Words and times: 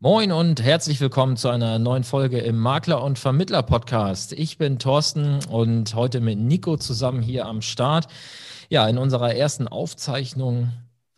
Moin 0.00 0.30
und 0.30 0.62
herzlich 0.62 1.00
willkommen 1.00 1.36
zu 1.36 1.48
einer 1.48 1.80
neuen 1.80 2.04
Folge 2.04 2.38
im 2.38 2.56
Makler- 2.56 3.02
und 3.02 3.18
Vermittler-Podcast. 3.18 4.32
Ich 4.32 4.56
bin 4.56 4.78
Thorsten 4.78 5.40
und 5.46 5.92
heute 5.92 6.20
mit 6.20 6.38
Nico 6.38 6.76
zusammen 6.76 7.20
hier 7.20 7.46
am 7.46 7.62
Start. 7.62 8.06
Ja, 8.68 8.88
in 8.88 8.96
unserer 8.96 9.34
ersten 9.34 9.66
Aufzeichnung 9.66 10.70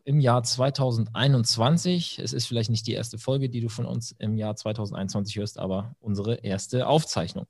im 0.04 0.18
Jahr 0.18 0.44
2021. 0.44 2.20
Es 2.20 2.32
ist 2.32 2.46
vielleicht 2.46 2.70
nicht 2.70 2.86
die 2.86 2.94
erste 2.94 3.18
Folge, 3.18 3.50
die 3.50 3.60
du 3.60 3.68
von 3.68 3.84
uns 3.84 4.12
im 4.12 4.38
Jahr 4.38 4.56
2021 4.56 5.36
hörst, 5.36 5.58
aber 5.58 5.94
unsere 6.00 6.36
erste 6.36 6.86
Aufzeichnung. 6.86 7.48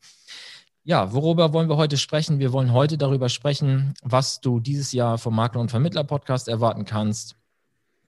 Ja, 0.82 1.12
worüber 1.12 1.52
wollen 1.52 1.68
wir 1.68 1.76
heute 1.76 1.96
sprechen? 1.96 2.40
Wir 2.40 2.52
wollen 2.52 2.72
heute 2.72 2.98
darüber 2.98 3.28
sprechen, 3.28 3.94
was 4.02 4.40
du 4.40 4.58
dieses 4.58 4.90
Jahr 4.90 5.16
vom 5.16 5.36
Makler- 5.36 5.60
und 5.60 5.70
Vermittler-Podcast 5.70 6.48
erwarten 6.48 6.84
kannst 6.84 7.36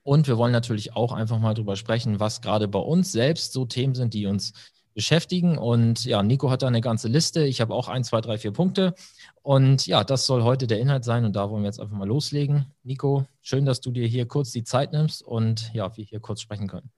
und 0.03 0.27
wir 0.27 0.37
wollen 0.37 0.51
natürlich 0.51 0.95
auch 0.95 1.13
einfach 1.13 1.39
mal 1.39 1.53
drüber 1.53 1.75
sprechen, 1.75 2.19
was 2.19 2.41
gerade 2.41 2.67
bei 2.67 2.79
uns 2.79 3.11
selbst 3.11 3.53
so 3.53 3.65
Themen 3.65 3.95
sind, 3.95 4.13
die 4.13 4.25
uns 4.25 4.53
beschäftigen. 4.93 5.57
Und 5.57 6.05
ja, 6.05 6.21
Nico 6.23 6.51
hat 6.51 6.61
da 6.61 6.67
eine 6.67 6.81
ganze 6.81 7.07
Liste. 7.07 7.45
Ich 7.45 7.61
habe 7.61 7.73
auch 7.73 7.87
ein, 7.87 8.03
zwei, 8.03 8.21
drei, 8.21 8.37
vier 8.37 8.51
Punkte. 8.51 8.93
Und 9.41 9.87
ja, 9.87 10.03
das 10.03 10.25
soll 10.25 10.43
heute 10.43 10.67
der 10.67 10.79
Inhalt 10.79 11.03
sein. 11.03 11.25
Und 11.25 11.35
da 11.35 11.49
wollen 11.49 11.63
wir 11.63 11.67
jetzt 11.67 11.79
einfach 11.79 11.97
mal 11.97 12.07
loslegen. 12.07 12.65
Nico, 12.83 13.25
schön, 13.41 13.65
dass 13.65 13.81
du 13.81 13.91
dir 13.91 14.05
hier 14.05 14.27
kurz 14.27 14.51
die 14.51 14.63
Zeit 14.63 14.91
nimmst 14.91 15.23
und 15.23 15.73
ja, 15.73 15.95
wir 15.97 16.03
hier 16.03 16.19
kurz 16.19 16.41
sprechen 16.41 16.67
können. 16.67 16.91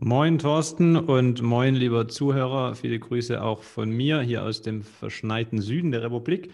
Moin 0.00 0.38
Thorsten 0.38 0.96
und 0.96 1.42
moin 1.42 1.74
lieber 1.74 2.06
Zuhörer. 2.06 2.76
Viele 2.76 3.00
Grüße 3.00 3.42
auch 3.42 3.62
von 3.62 3.90
mir 3.90 4.20
hier 4.20 4.44
aus 4.44 4.62
dem 4.62 4.82
verschneiten 4.82 5.60
Süden 5.60 5.90
der 5.90 6.04
Republik. 6.04 6.52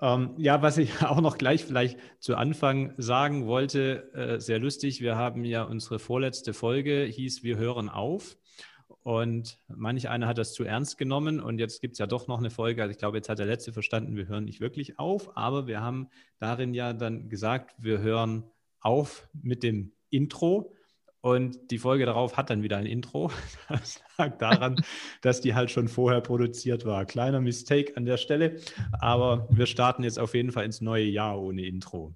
Ähm, 0.00 0.34
ja, 0.36 0.62
was 0.62 0.78
ich 0.78 1.02
auch 1.02 1.20
noch 1.20 1.38
gleich 1.38 1.64
vielleicht 1.64 1.98
zu 2.18 2.36
Anfang 2.36 2.94
sagen 2.96 3.46
wollte, 3.46 4.12
äh, 4.14 4.40
sehr 4.40 4.58
lustig, 4.58 5.00
wir 5.00 5.16
haben 5.16 5.44
ja 5.44 5.62
unsere 5.62 5.98
vorletzte 5.98 6.52
Folge, 6.52 7.04
hieß 7.04 7.42
Wir 7.42 7.56
hören 7.56 7.88
auf. 7.88 8.36
Und 9.02 9.58
manch 9.68 10.08
einer 10.08 10.26
hat 10.26 10.36
das 10.36 10.52
zu 10.52 10.64
ernst 10.64 10.98
genommen 10.98 11.40
und 11.40 11.58
jetzt 11.58 11.80
gibt 11.80 11.92
es 11.92 11.98
ja 11.98 12.06
doch 12.06 12.28
noch 12.28 12.38
eine 12.38 12.50
Folge. 12.50 12.82
Also 12.82 12.90
ich 12.90 12.98
glaube, 12.98 13.16
jetzt 13.16 13.28
hat 13.28 13.38
der 13.38 13.46
letzte 13.46 13.72
verstanden, 13.72 14.14
wir 14.14 14.28
hören 14.28 14.44
nicht 14.44 14.60
wirklich 14.60 14.98
auf, 14.98 15.36
aber 15.36 15.66
wir 15.66 15.80
haben 15.80 16.08
darin 16.38 16.74
ja 16.74 16.92
dann 16.92 17.28
gesagt, 17.28 17.74
wir 17.78 18.00
hören 18.00 18.44
auf 18.80 19.28
mit 19.32 19.62
dem 19.62 19.92
Intro. 20.10 20.74
Und 21.22 21.70
die 21.70 21.78
Folge 21.78 22.06
darauf 22.06 22.36
hat 22.36 22.48
dann 22.48 22.62
wieder 22.62 22.78
ein 22.78 22.86
Intro. 22.86 23.30
Das 23.68 24.00
lag 24.16 24.38
daran, 24.38 24.76
dass 25.22 25.40
die 25.40 25.54
halt 25.54 25.70
schon 25.70 25.88
vorher 25.88 26.20
produziert 26.20 26.84
war. 26.84 27.04
Kleiner 27.04 27.40
Mistake 27.40 27.96
an 27.96 28.04
der 28.04 28.16
Stelle. 28.16 28.60
Aber 28.92 29.46
wir 29.50 29.66
starten 29.66 30.02
jetzt 30.02 30.18
auf 30.18 30.34
jeden 30.34 30.52
Fall 30.52 30.64
ins 30.64 30.80
neue 30.80 31.04
Jahr 31.04 31.40
ohne 31.40 31.64
Intro. 31.66 32.14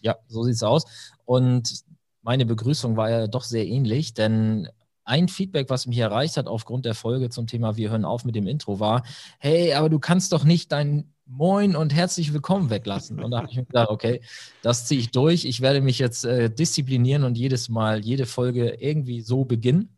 Ja, 0.00 0.16
so 0.28 0.42
sieht 0.42 0.54
es 0.54 0.62
aus. 0.62 0.84
Und 1.24 1.84
meine 2.22 2.46
Begrüßung 2.46 2.96
war 2.96 3.10
ja 3.10 3.26
doch 3.26 3.44
sehr 3.44 3.66
ähnlich, 3.66 4.14
denn 4.14 4.68
ein 5.04 5.28
Feedback, 5.28 5.70
was 5.70 5.86
mich 5.86 5.98
erreicht 5.98 6.36
hat 6.36 6.48
aufgrund 6.48 6.84
der 6.84 6.94
Folge 6.94 7.30
zum 7.30 7.46
Thema 7.46 7.76
Wir 7.76 7.90
hören 7.90 8.04
auf 8.04 8.24
mit 8.24 8.34
dem 8.34 8.46
Intro, 8.46 8.80
war: 8.80 9.04
Hey, 9.38 9.72
aber 9.74 9.88
du 9.88 9.98
kannst 9.98 10.32
doch 10.32 10.44
nicht 10.44 10.72
dein 10.72 11.14
Moin 11.28 11.74
und 11.74 11.92
herzlich 11.92 12.32
willkommen 12.32 12.70
weglassen. 12.70 13.18
Und 13.20 13.32
da 13.32 13.38
habe 13.38 13.48
ich 13.50 13.56
mir 13.56 13.64
gedacht, 13.64 13.88
okay, 13.90 14.20
das 14.62 14.86
ziehe 14.86 15.00
ich 15.00 15.10
durch. 15.10 15.44
Ich 15.44 15.60
werde 15.60 15.80
mich 15.80 15.98
jetzt 15.98 16.24
äh, 16.24 16.48
disziplinieren 16.48 17.24
und 17.24 17.36
jedes 17.36 17.68
Mal, 17.68 18.04
jede 18.04 18.26
Folge 18.26 18.76
irgendwie 18.78 19.20
so 19.22 19.44
beginnen, 19.44 19.96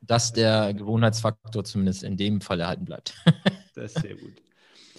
dass 0.00 0.32
der 0.32 0.72
Gewohnheitsfaktor 0.72 1.64
zumindest 1.64 2.04
in 2.04 2.16
dem 2.16 2.40
Fall 2.40 2.60
erhalten 2.60 2.86
bleibt. 2.86 3.14
das 3.74 3.92
ist 3.92 4.00
sehr 4.00 4.14
gut. 4.14 4.32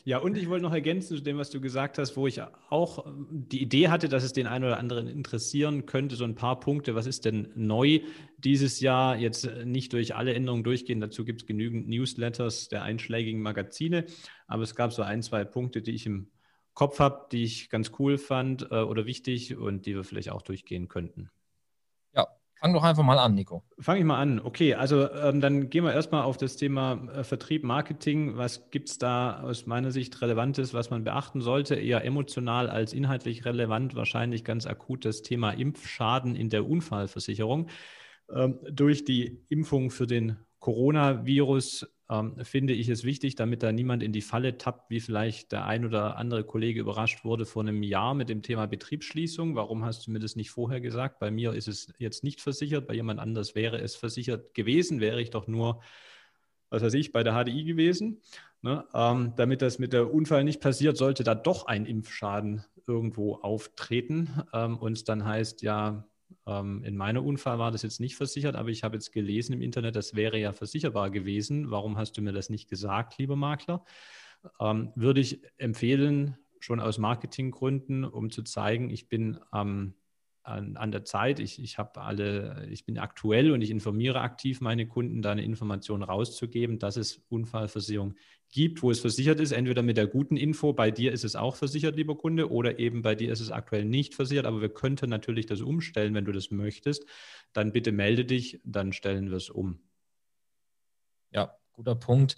Ja, 0.05 0.17
und 0.17 0.37
ich 0.37 0.49
wollte 0.49 0.63
noch 0.63 0.73
ergänzen 0.73 1.15
zu 1.15 1.23
dem, 1.23 1.37
was 1.37 1.49
du 1.49 1.61
gesagt 1.61 1.97
hast, 1.97 2.17
wo 2.17 2.27
ich 2.27 2.41
auch 2.69 3.05
die 3.29 3.61
Idee 3.61 3.87
hatte, 3.87 4.09
dass 4.09 4.25
es 4.25 4.33
den 4.33 4.47
einen 4.47 4.65
oder 4.65 4.77
anderen 4.77 5.07
interessieren 5.07 5.85
könnte, 5.85 6.17
so 6.17 6.25
ein 6.25 6.35
paar 6.35 6.59
Punkte. 6.59 6.93
Was 6.93 7.05
ist 7.05 7.23
denn 7.23 7.53
neu 7.55 8.01
dieses 8.37 8.81
Jahr? 8.81 9.17
Jetzt 9.17 9.49
nicht 9.63 9.93
durch 9.93 10.13
alle 10.13 10.33
Änderungen 10.33 10.65
durchgehen, 10.65 10.99
dazu 10.99 11.23
gibt 11.23 11.43
es 11.43 11.47
genügend 11.47 11.87
Newsletters 11.87 12.67
der 12.67 12.83
einschlägigen 12.83 13.41
Magazine, 13.41 14.05
aber 14.45 14.63
es 14.63 14.75
gab 14.75 14.91
so 14.91 15.03
ein, 15.03 15.21
zwei 15.21 15.45
Punkte, 15.45 15.81
die 15.81 15.91
ich 15.91 16.05
im 16.05 16.31
Kopf 16.73 16.99
habe, 16.99 17.27
die 17.31 17.43
ich 17.43 17.69
ganz 17.69 17.91
cool 17.97 18.17
fand 18.17 18.63
äh, 18.71 18.81
oder 18.81 19.05
wichtig 19.05 19.55
und 19.55 19.85
die 19.85 19.95
wir 19.95 20.03
vielleicht 20.03 20.31
auch 20.31 20.41
durchgehen 20.41 20.89
könnten. 20.89 21.29
Fang 22.63 22.71
doch 22.71 22.83
einfach 22.83 23.03
mal 23.03 23.19
an, 23.19 23.35
Nico. 23.35 23.61
Fange 23.77 23.99
ich 23.99 24.05
mal 24.05 24.21
an. 24.21 24.39
Okay, 24.39 24.73
also 24.75 25.11
ähm, 25.11 25.41
dann 25.41 25.69
gehen 25.69 25.83
wir 25.83 25.91
erstmal 25.91 26.23
auf 26.23 26.37
das 26.37 26.55
Thema 26.55 26.93
äh, 27.13 27.25
Vertrieb, 27.25 27.65
Marketing. 27.65 28.37
Was 28.37 28.69
gibt 28.71 28.87
es 28.87 28.97
da 28.97 29.41
aus 29.41 29.65
meiner 29.65 29.91
Sicht 29.91 30.21
Relevantes, 30.21 30.73
was 30.73 30.89
man 30.89 31.03
beachten 31.03 31.41
sollte? 31.41 31.75
Eher 31.75 32.05
emotional 32.05 32.69
als 32.69 32.93
inhaltlich 32.93 33.43
relevant, 33.43 33.95
wahrscheinlich 33.95 34.45
ganz 34.45 34.65
akut 34.65 35.03
das 35.03 35.23
Thema 35.23 35.51
Impfschaden 35.51 36.37
in 36.37 36.49
der 36.49 36.65
Unfallversicherung. 36.65 37.67
Ähm, 38.33 38.59
durch 38.71 39.03
die 39.03 39.43
Impfung 39.49 39.89
für 39.89 40.07
den 40.07 40.37
Coronavirus 40.59 41.93
ähm, 42.13 42.35
finde 42.43 42.73
ich 42.73 42.89
es 42.89 43.03
wichtig, 43.03 43.35
damit 43.35 43.63
da 43.63 43.71
niemand 43.71 44.03
in 44.03 44.11
die 44.11 44.21
Falle 44.21 44.57
tappt, 44.57 44.89
wie 44.89 44.99
vielleicht 44.99 45.51
der 45.51 45.65
ein 45.65 45.85
oder 45.85 46.17
andere 46.17 46.43
Kollege 46.43 46.79
überrascht 46.79 47.25
wurde 47.25 47.45
vor 47.45 47.63
einem 47.63 47.81
Jahr 47.81 48.13
mit 48.13 48.29
dem 48.29 48.43
Thema 48.43 48.67
Betriebsschließung. 48.67 49.55
Warum 49.55 49.83
hast 49.83 50.05
du 50.05 50.11
mir 50.11 50.19
das 50.19 50.35
nicht 50.35 50.51
vorher 50.51 50.79
gesagt? 50.79 51.19
Bei 51.19 51.31
mir 51.31 51.53
ist 51.53 51.67
es 51.67 51.91
jetzt 51.97 52.23
nicht 52.23 52.41
versichert, 52.41 52.87
bei 52.87 52.93
jemand 52.93 53.19
anders 53.19 53.55
wäre 53.55 53.81
es 53.81 53.95
versichert 53.95 54.53
gewesen, 54.53 54.99
wäre 54.99 55.21
ich 55.21 55.31
doch 55.31 55.47
nur, 55.47 55.81
was 56.69 56.83
weiß 56.83 56.93
ich, 56.93 57.11
bei 57.11 57.23
der 57.23 57.33
HDI 57.33 57.63
gewesen. 57.63 58.21
Ne? 58.61 58.85
Ähm, 58.93 59.33
damit 59.35 59.61
das 59.61 59.79
mit 59.79 59.91
der 59.91 60.13
Unfall 60.13 60.43
nicht 60.43 60.61
passiert, 60.61 60.97
sollte 60.97 61.23
da 61.23 61.35
doch 61.35 61.65
ein 61.65 61.85
Impfschaden 61.85 62.63
irgendwo 62.85 63.35
auftreten 63.35 64.43
ähm, 64.53 64.77
und 64.77 64.93
es 64.93 65.03
dann 65.03 65.25
heißt, 65.25 65.63
ja, 65.63 66.05
ähm, 66.45 66.83
in 66.83 66.97
meiner 66.97 67.23
Unfall 67.23 67.59
war 67.59 67.71
das 67.71 67.83
jetzt 67.83 67.99
nicht 67.99 68.15
versichert, 68.15 68.55
aber 68.55 68.69
ich 68.69 68.83
habe 68.83 68.95
jetzt 68.95 69.11
gelesen 69.11 69.53
im 69.53 69.61
Internet, 69.61 69.95
das 69.95 70.15
wäre 70.15 70.37
ja 70.37 70.51
versicherbar 70.51 71.09
gewesen. 71.09 71.71
Warum 71.71 71.97
hast 71.97 72.17
du 72.17 72.21
mir 72.21 72.33
das 72.33 72.49
nicht 72.49 72.69
gesagt, 72.69 73.17
lieber 73.17 73.35
Makler? 73.35 73.85
Ähm, 74.59 74.91
würde 74.95 75.21
ich 75.21 75.41
empfehlen, 75.57 76.37
schon 76.59 76.79
aus 76.79 76.97
Marketinggründen, 76.97 78.05
um 78.05 78.29
zu 78.29 78.41
zeigen, 78.43 78.89
ich 78.89 79.09
bin 79.09 79.39
ähm, 79.53 79.95
an, 80.43 80.75
an, 80.75 80.91
der 80.91 81.05
Zeit, 81.05 81.39
ich, 81.39 81.61
ich 81.61 81.77
habe 81.77 82.01
alle, 82.01 82.67
ich 82.69 82.85
bin 82.85 82.97
aktuell 82.97 83.51
und 83.51 83.61
ich 83.61 83.71
informiere 83.71 84.21
aktiv 84.21 84.61
meine 84.61 84.87
Kunden, 84.87 85.21
da 85.21 85.31
eine 85.31 85.43
Information 85.43 86.03
rauszugeben, 86.03 86.79
dass 86.79 86.97
es 86.97 87.25
Unfallversicherung 87.29 88.15
gibt, 88.49 88.83
wo 88.83 88.91
es 88.91 88.99
versichert 88.99 89.39
ist, 89.39 89.51
entweder 89.51 89.81
mit 89.81 89.97
der 89.97 90.07
guten 90.07 90.37
Info, 90.37 90.73
bei 90.73 90.91
dir 90.91 91.11
ist 91.11 91.23
es 91.23 91.35
auch 91.35 91.55
versichert, 91.55 91.95
lieber 91.95 92.15
Kunde, 92.15 92.51
oder 92.51 92.77
eben 92.77 93.01
bei 93.01 93.15
dir 93.15 93.31
ist 93.31 93.39
es 93.39 93.51
aktuell 93.51 93.85
nicht 93.85 94.13
versichert, 94.15 94.45
aber 94.45 94.61
wir 94.61 94.73
könnten 94.73 95.09
natürlich 95.09 95.45
das 95.45 95.61
umstellen, 95.61 96.13
wenn 96.13 96.25
du 96.25 96.31
das 96.31 96.51
möchtest. 96.51 97.05
Dann 97.53 97.71
bitte 97.71 97.91
melde 97.91 98.25
dich, 98.25 98.61
dann 98.63 98.93
stellen 98.93 99.29
wir 99.29 99.37
es 99.37 99.49
um. 99.49 99.79
Ja, 101.31 101.57
guter 101.71 101.95
Punkt. 101.95 102.35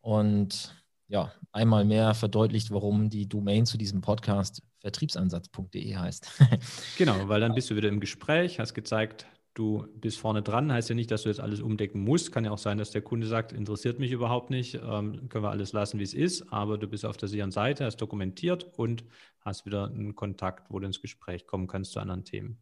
Und 0.00 0.83
ja, 1.08 1.32
einmal 1.52 1.84
mehr 1.84 2.14
verdeutlicht, 2.14 2.70
warum 2.70 3.10
die 3.10 3.28
Domain 3.28 3.66
zu 3.66 3.76
diesem 3.76 4.00
Podcast 4.00 4.62
vertriebsansatz.de 4.80 5.96
heißt. 5.96 6.28
genau, 6.98 7.28
weil 7.28 7.40
dann 7.40 7.54
bist 7.54 7.70
du 7.70 7.76
wieder 7.76 7.88
im 7.88 8.00
Gespräch, 8.00 8.58
hast 8.58 8.74
gezeigt, 8.74 9.26
du 9.54 9.86
bist 9.94 10.18
vorne 10.18 10.42
dran, 10.42 10.72
heißt 10.72 10.88
ja 10.88 10.94
nicht, 10.94 11.10
dass 11.10 11.22
du 11.22 11.28
jetzt 11.28 11.40
alles 11.40 11.60
umdecken 11.60 12.00
musst. 12.00 12.32
Kann 12.32 12.44
ja 12.44 12.50
auch 12.50 12.58
sein, 12.58 12.78
dass 12.78 12.90
der 12.90 13.02
Kunde 13.02 13.26
sagt, 13.26 13.52
interessiert 13.52 13.98
mich 13.98 14.10
überhaupt 14.10 14.50
nicht, 14.50 14.74
ähm, 14.74 15.28
können 15.28 15.44
wir 15.44 15.50
alles 15.50 15.72
lassen, 15.72 15.98
wie 15.98 16.04
es 16.04 16.14
ist, 16.14 16.52
aber 16.52 16.76
du 16.76 16.88
bist 16.88 17.04
auf 17.04 17.16
der 17.16 17.28
sicheren 17.28 17.52
Seite, 17.52 17.84
hast 17.84 17.96
dokumentiert 17.96 18.64
und 18.76 19.04
hast 19.40 19.64
wieder 19.64 19.86
einen 19.86 20.14
Kontakt, 20.14 20.70
wo 20.70 20.78
du 20.80 20.86
ins 20.86 21.00
Gespräch 21.00 21.46
kommen 21.46 21.66
kannst 21.66 21.92
zu 21.92 22.00
anderen 22.00 22.24
Themen. 22.24 22.58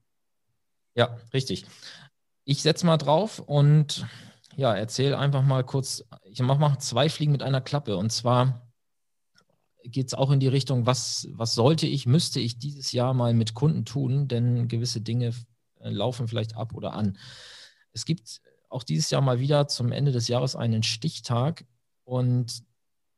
Ja, 0.95 1.17
richtig. 1.33 1.65
Ich 2.45 2.61
setze 2.63 2.85
mal 2.85 2.99
drauf 2.99 3.39
und 3.39 4.07
ja, 4.57 4.75
erzähle 4.75 5.19
einfach 5.19 5.43
mal 5.43 5.65
kurz, 5.65 6.05
ich 6.25 6.41
mache 6.41 6.61
mal 6.61 6.79
zwei 6.79 7.09
Fliegen 7.09 7.33
mit 7.33 7.43
einer 7.43 7.61
Klappe 7.61 7.97
und 7.97 8.11
zwar 8.11 8.73
geht 9.85 10.07
es 10.09 10.15
auch 10.15 10.31
in 10.31 10.41
die 10.41 10.49
Richtung, 10.49 10.87
was, 10.87 11.29
was 11.33 11.55
sollte 11.55 11.87
ich, 11.87 12.07
müsste 12.07 12.41
ich 12.41 12.59
dieses 12.59 12.93
Jahr 12.93 13.15
mal 13.15 13.35
mit 13.35 13.55
Kunden 13.55 13.85
tun, 13.85 14.29
denn 14.29 14.69
gewisse 14.69 15.01
Dinge 15.01 15.33
äh, 15.81 15.91
laufen 15.91 16.29
vielleicht 16.29 16.57
ab 16.57 16.75
oder 16.75 16.93
an. 16.93 17.19
Es 17.93 18.05
gibt 18.05 18.41
auch 18.69 18.85
dieses 18.85 19.11
Jahr 19.11 19.21
mal 19.21 19.41
wieder 19.41 19.69
zum 19.69 19.93
Ende 19.93 20.13
des 20.13 20.29
Jahres 20.29 20.57
einen 20.57 20.83
Stichtag 20.83 21.65
und 22.05 22.63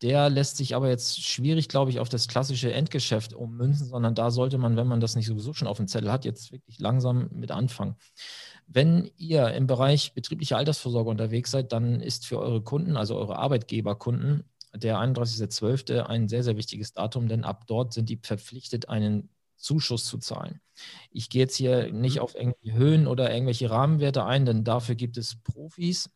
der 0.02 0.28
lässt 0.28 0.56
sich 0.56 0.74
aber 0.74 0.88
jetzt 0.88 1.22
schwierig, 1.22 1.68
glaube 1.68 1.90
ich, 1.90 2.00
auf 2.00 2.08
das 2.08 2.28
klassische 2.28 2.72
Endgeschäft 2.72 3.32
ummünzen, 3.32 3.86
sondern 3.86 4.14
da 4.14 4.30
sollte 4.30 4.58
man, 4.58 4.76
wenn 4.76 4.88
man 4.88 5.00
das 5.00 5.16
nicht 5.16 5.26
sowieso 5.26 5.54
schon 5.54 5.68
auf 5.68 5.76
dem 5.76 5.88
Zettel 5.88 6.10
hat, 6.10 6.24
jetzt 6.24 6.52
wirklich 6.52 6.78
langsam 6.78 7.28
mit 7.32 7.50
anfangen. 7.50 7.96
Wenn 8.66 9.10
ihr 9.16 9.52
im 9.52 9.66
Bereich 9.66 10.14
betriebliche 10.14 10.56
Altersvorsorge 10.56 11.10
unterwegs 11.10 11.50
seid, 11.50 11.72
dann 11.72 12.00
ist 12.00 12.26
für 12.26 12.38
eure 12.38 12.62
Kunden, 12.62 12.96
also 12.96 13.16
eure 13.16 13.36
Arbeitgeberkunden, 13.36 14.44
der 14.74 14.98
31.12. 14.98 16.00
ein 16.00 16.28
sehr, 16.28 16.42
sehr 16.42 16.56
wichtiges 16.56 16.92
Datum, 16.92 17.28
denn 17.28 17.44
ab 17.44 17.66
dort 17.66 17.92
sind 17.92 18.08
die 18.08 18.18
verpflichtet, 18.20 18.88
einen 18.88 19.28
Zuschuss 19.56 20.04
zu 20.04 20.18
zahlen. 20.18 20.60
Ich 21.10 21.30
gehe 21.30 21.42
jetzt 21.42 21.56
hier 21.56 21.92
nicht 21.92 22.20
auf 22.20 22.34
irgendwelche 22.34 22.76
Höhen 22.76 23.06
oder 23.06 23.32
irgendwelche 23.32 23.70
Rahmenwerte 23.70 24.24
ein, 24.24 24.44
denn 24.44 24.64
dafür 24.64 24.94
gibt 24.94 25.16
es 25.16 25.36
Profis. 25.36 26.10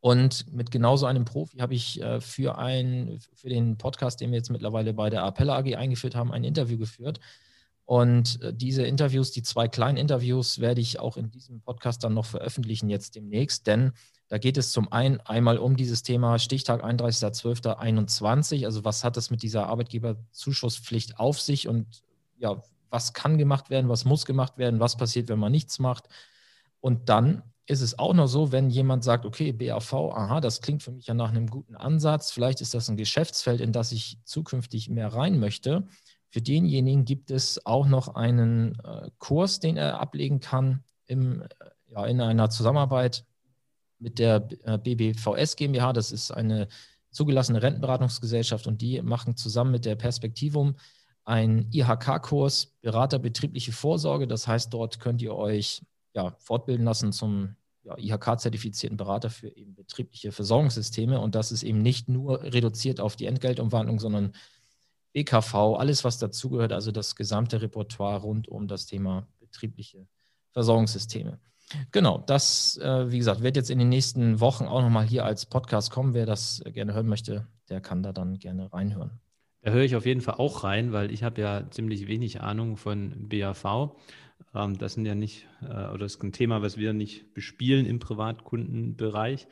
Und 0.00 0.52
mit 0.52 0.70
genauso 0.70 1.06
einem 1.06 1.24
Profi 1.24 1.58
habe 1.58 1.74
ich 1.74 2.00
äh, 2.00 2.20
für, 2.20 2.58
ein, 2.58 3.18
für 3.34 3.48
den 3.48 3.76
Podcast, 3.78 4.20
den 4.20 4.30
wir 4.30 4.36
jetzt 4.36 4.50
mittlerweile 4.50 4.92
bei 4.92 5.10
der 5.10 5.24
Appella 5.24 5.58
AG 5.58 5.74
eingeführt 5.74 6.14
haben, 6.14 6.32
ein 6.32 6.44
Interview 6.44 6.78
geführt. 6.78 7.18
Und 7.86 8.42
äh, 8.42 8.52
diese 8.52 8.82
Interviews, 8.82 9.30
die 9.30 9.42
zwei 9.42 9.68
kleinen 9.68 9.96
Interviews, 9.96 10.58
werde 10.58 10.80
ich 10.80 10.98
auch 10.98 11.16
in 11.16 11.30
diesem 11.30 11.60
Podcast 11.60 12.02
dann 12.04 12.14
noch 12.14 12.26
veröffentlichen 12.26 12.90
jetzt 12.90 13.14
demnächst, 13.14 13.66
denn 13.66 13.92
Da 14.28 14.38
geht 14.38 14.56
es 14.56 14.72
zum 14.72 14.90
einen 14.90 15.20
einmal 15.20 15.56
um 15.56 15.76
dieses 15.76 16.02
Thema 16.02 16.40
Stichtag 16.40 16.84
31.12.21. 16.84 18.64
Also 18.64 18.84
was 18.84 19.04
hat 19.04 19.16
es 19.16 19.30
mit 19.30 19.42
dieser 19.42 19.68
Arbeitgeberzuschusspflicht 19.68 21.20
auf 21.20 21.40
sich 21.40 21.68
und 21.68 22.02
ja, 22.36 22.60
was 22.90 23.12
kann 23.12 23.38
gemacht 23.38 23.70
werden, 23.70 23.88
was 23.88 24.04
muss 24.04 24.26
gemacht 24.26 24.58
werden, 24.58 24.80
was 24.80 24.96
passiert, 24.96 25.28
wenn 25.28 25.38
man 25.38 25.52
nichts 25.52 25.78
macht. 25.78 26.08
Und 26.80 27.08
dann 27.08 27.44
ist 27.66 27.82
es 27.82 27.98
auch 27.98 28.14
noch 28.14 28.26
so, 28.26 28.50
wenn 28.50 28.68
jemand 28.68 29.04
sagt, 29.04 29.26
okay, 29.26 29.52
BAV, 29.52 29.92
aha, 29.92 30.40
das 30.40 30.60
klingt 30.60 30.82
für 30.82 30.92
mich 30.92 31.06
ja 31.06 31.14
nach 31.14 31.30
einem 31.30 31.48
guten 31.48 31.76
Ansatz, 31.76 32.32
vielleicht 32.32 32.60
ist 32.60 32.74
das 32.74 32.88
ein 32.88 32.96
Geschäftsfeld, 32.96 33.60
in 33.60 33.72
das 33.72 33.92
ich 33.92 34.18
zukünftig 34.24 34.88
mehr 34.88 35.12
rein 35.12 35.38
möchte. 35.38 35.86
Für 36.36 36.42
denjenigen 36.42 37.06
gibt 37.06 37.30
es 37.30 37.64
auch 37.64 37.86
noch 37.86 38.14
einen 38.14 38.78
äh, 38.80 39.08
Kurs, 39.16 39.58
den 39.58 39.78
er 39.78 40.00
ablegen 40.00 40.38
kann 40.38 40.84
im, 41.06 41.40
äh, 41.40 41.46
ja, 41.88 42.04
in 42.04 42.20
einer 42.20 42.50
Zusammenarbeit 42.50 43.24
mit 43.98 44.18
der 44.18 44.40
BBVS 44.40 45.54
äh, 45.54 45.56
GmbH. 45.56 45.94
Das 45.94 46.12
ist 46.12 46.32
eine 46.32 46.68
zugelassene 47.10 47.62
Rentenberatungsgesellschaft 47.62 48.66
und 48.66 48.82
die 48.82 49.00
machen 49.00 49.38
zusammen 49.38 49.70
mit 49.70 49.86
der 49.86 49.96
Perspektivum 49.96 50.76
einen 51.24 51.72
IHK-Kurs 51.72 52.74
Berater 52.82 53.18
betriebliche 53.18 53.72
Vorsorge. 53.72 54.28
Das 54.28 54.46
heißt, 54.46 54.74
dort 54.74 55.00
könnt 55.00 55.22
ihr 55.22 55.34
euch 55.34 55.80
ja, 56.12 56.34
fortbilden 56.36 56.84
lassen 56.84 57.12
zum 57.12 57.56
ja, 57.82 57.96
IHK-zertifizierten 57.96 58.98
Berater 58.98 59.30
für 59.30 59.48
eben 59.56 59.74
betriebliche 59.74 60.32
Versorgungssysteme. 60.32 61.18
Und 61.18 61.34
das 61.34 61.50
ist 61.50 61.62
eben 61.62 61.80
nicht 61.80 62.10
nur 62.10 62.42
reduziert 62.42 63.00
auf 63.00 63.16
die 63.16 63.24
Entgeltumwandlung, 63.24 63.98
sondern 63.98 64.34
BKV, 65.16 65.78
alles, 65.78 66.04
was 66.04 66.18
dazugehört, 66.18 66.72
also 66.74 66.92
das 66.92 67.16
gesamte 67.16 67.62
Repertoire 67.62 68.20
rund 68.20 68.48
um 68.48 68.68
das 68.68 68.84
Thema 68.84 69.26
betriebliche 69.40 70.06
Versorgungssysteme. 70.52 71.38
Genau, 71.90 72.22
das, 72.26 72.76
äh, 72.76 73.10
wie 73.10 73.16
gesagt, 73.16 73.42
wird 73.42 73.56
jetzt 73.56 73.70
in 73.70 73.78
den 73.78 73.88
nächsten 73.88 74.40
Wochen 74.40 74.64
auch 74.64 74.82
nochmal 74.82 75.06
hier 75.06 75.24
als 75.24 75.46
Podcast 75.46 75.90
kommen. 75.90 76.12
Wer 76.12 76.26
das 76.26 76.62
gerne 76.66 76.92
hören 76.92 77.06
möchte, 77.06 77.46
der 77.70 77.80
kann 77.80 78.02
da 78.02 78.12
dann 78.12 78.38
gerne 78.38 78.70
reinhören. 78.70 79.18
Da 79.62 79.70
höre 79.70 79.84
ich 79.84 79.96
auf 79.96 80.04
jeden 80.04 80.20
Fall 80.20 80.34
auch 80.34 80.64
rein, 80.64 80.92
weil 80.92 81.10
ich 81.10 81.22
habe 81.22 81.40
ja 81.40 81.64
ziemlich 81.70 82.06
wenig 82.08 82.42
Ahnung 82.42 82.76
von 82.76 83.26
BAV. 83.26 83.96
Ähm, 84.54 84.78
das 84.78 84.94
sind 84.94 85.06
ja 85.06 85.14
nicht, 85.14 85.46
äh, 85.62 85.66
oder 85.66 85.98
das 85.98 86.14
ist 86.14 86.22
ein 86.22 86.32
Thema, 86.32 86.62
was 86.62 86.76
wir 86.76 86.92
nicht 86.92 87.34
bespielen 87.34 87.86
im 87.86 87.98
Privatkundenbereich. 87.98 89.46